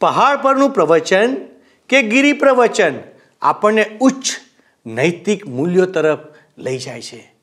પહાડ 0.00 0.36
પરનું 0.42 0.70
પ્રવચન 0.70 1.36
કે 1.88 2.02
ગિરિ 2.02 2.32
પ્રવચન 2.32 2.94
આપણને 3.42 3.86
ઉચ્ચ 4.00 4.26
નૈતિક 4.86 5.46
મૂલ્યો 5.46 5.86
તરફ 5.86 6.18
લઈ 6.58 6.78
જાય 6.78 7.02
છે. 7.02 7.34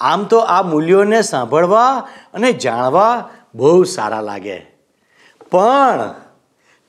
આમ 0.00 0.24
તો 0.24 0.38
આ 0.38 0.62
મૂલ્યોને 0.62 1.22
સાંભળવા 1.22 2.08
અને 2.34 2.52
જાણવા 2.52 3.30
બહુ 3.54 3.84
સારા 3.84 4.20
લાગે. 4.20 4.58
પણ 5.50 6.14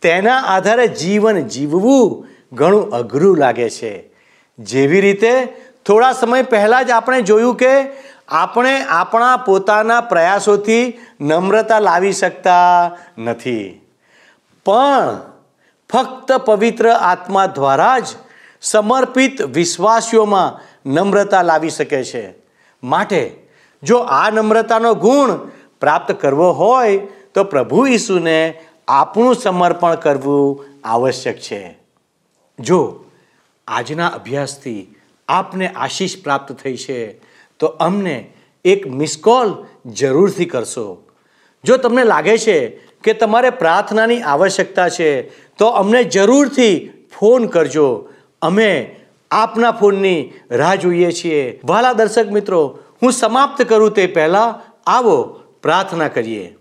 તેના 0.02 0.38
આધારે 0.38 0.88
જીવન 0.88 1.48
જીવવું 1.48 2.28
ઘણું 2.56 2.92
અઘરું 2.92 3.38
લાગે 3.38 3.70
છે. 3.70 4.18
જેવી 4.60 5.02
રીતે 5.02 5.48
થોડા 5.88 6.14
સમય 6.14 6.42
પહેલાં 6.42 6.86
જ 6.86 6.90
આપણે 6.92 7.22
જોયું 7.22 7.56
કે 7.56 7.72
આપણે 8.28 8.82
આપણા 8.82 9.38
પોતાના 9.38 10.02
પ્રયાસોથી 10.02 11.00
નમ્રતા 11.22 11.80
લાવી 11.80 12.14
શકતા 12.14 12.92
નથી. 13.18 13.82
પણ 14.66 15.20
ફક્ત 15.94 16.32
પવિત્ર 16.32 16.92
આત્મા 16.92 17.46
દ્વારા 17.46 18.00
જ 18.00 18.06
સમર્પિત 18.62 19.42
વિશ્વાસીઓમાં 19.42 20.68
નમ્રતા 20.90 21.42
લાવી 21.42 21.70
શકે 21.70 22.04
છે. 22.04 22.34
માટે 22.84 23.48
જો 23.84 23.98
આ 23.98 24.30
નમ્રતાનો 24.30 24.94
ગુણ 24.94 25.32
પ્રાપ્ત 25.80 26.12
કરવો 26.12 26.52
હોય 26.52 26.98
તો 27.34 27.44
પ્રભુ 27.44 27.86
ઈસુને 27.86 28.60
આપણું 28.88 29.36
સમર્પણ 29.36 29.96
કરવું 29.96 30.66
આવશ્યક 30.84 31.38
છે. 31.38 31.78
જો 32.60 33.04
આજના 33.68 34.08
અભ્યાસથી 34.08 34.96
આપને 35.28 35.68
આશીષ 35.68 36.24
પ્રાપ્ત 36.24 36.54
થઈ 36.54 36.78
છે, 36.78 37.20
તો 37.60 37.68
અમને 37.68 38.34
એક 38.66 38.88
મિસ 38.88 39.18
કોલ 39.18 39.66
જરૂરથી 39.86 40.46
કરશો. 40.46 41.04
જો 41.64 41.78
તમને 41.78 42.04
લાગે 42.04 42.38
છે 42.38 42.70
કે 43.04 43.14
તમારે 43.14 43.50
પ્રાર્થનાની 43.50 44.22
આવશ્યકતા 44.22 44.90
છે, 44.90 45.30
તો 45.58 45.68
અમને 45.68 46.04
જરૂરથી 46.04 46.90
ફોન 47.20 47.48
કરજો. 47.48 48.10
અમે 48.42 48.96
આપના 49.32 49.72
ફોનની 49.72 50.34
રાહ 50.52 50.76
જોઈએ 50.76 51.12
છીએ. 51.12 51.60
વાલા 51.66 51.94
દર્શક 51.94 52.32
મિત્રો, 52.32 52.80
હું 53.04 53.12
સમાપ્ત 53.12 53.64
કરું 53.64 53.92
તે 53.92 54.08
પહેલાં 54.08 54.74
આવો 54.86 55.24
પ્રાર્થના 55.62 56.08
કરીએ. 56.08 56.58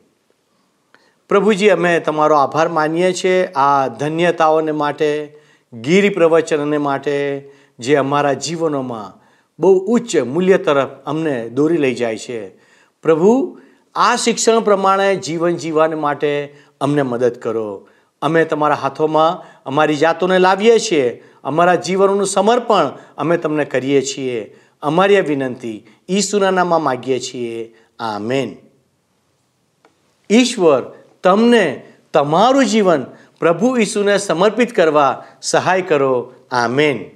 પ્રભુજી, 1.29 1.69
અમે 1.69 2.01
તમારો 2.01 2.37
આભાર 2.37 2.69
માનીએ 2.69 3.13
છીએ 3.13 3.47
આ 3.47 3.89
ધન્યતાઓને 3.89 4.73
માટે, 4.73 5.39
ગીરી 5.73 6.09
પ્રવચનને 6.09 6.79
માટે 6.79 7.49
જે 7.79 7.97
અમારા 7.97 8.33
જીવનોમાં 8.33 9.27
બહુ 9.59 9.79
ઉચ્ચ 9.79 10.17
મૂલ્ય 10.17 10.59
તરફ 10.59 10.89
અમને 11.07 11.49
દોરી 11.49 11.77
લઈ 11.77 11.95
જાય 11.95 12.19
છે. 12.19 12.49
પ્રભુ, 13.03 13.61
આ 13.95 14.17
શિક્ષણ 14.17 14.61
પ્રમાણે 14.61 15.17
જીવન 15.17 15.57
જીવવા 15.57 15.89
માટે 15.89 16.57
અમને 16.81 17.03
મદદ 17.03 17.35
કરો. 17.35 17.89
અમે 18.23 18.45
તમારા 18.45 18.75
હાથોમાં 18.75 19.61
અમારી 19.67 19.97
જાતોને 19.97 20.39
લાવીએ 20.39 20.79
છીએ. 20.79 21.23
અમારા 21.45 21.75
જીવનોનું 21.75 22.27
સમર્પણ 22.27 22.99
અમે 23.19 23.37
તમને 23.37 23.65
કરીએ 23.65 24.03
છીએ. 24.03 24.57
અમારી 24.83 25.17
આ 25.17 25.21
વિનંતી 25.21 25.87
ઈસુના 26.09 26.51
નામમાં 26.51 26.83
માગીએ 26.83 27.19
છીએ. 27.19 27.75
આ 27.99 28.19
મેન 28.19 28.57
ઈશ્વર 30.31 30.83
તમને 31.23 31.87
તમારું 32.13 32.65
જીવન 32.65 33.07
પ્રભુ 33.41 33.77
ઈસુને 33.77 34.19
સમર્પિત 34.19 34.73
કરવા 34.73 35.25
સહાય 35.43 35.83
કરો. 35.83 36.33
આમેન. 36.51 37.16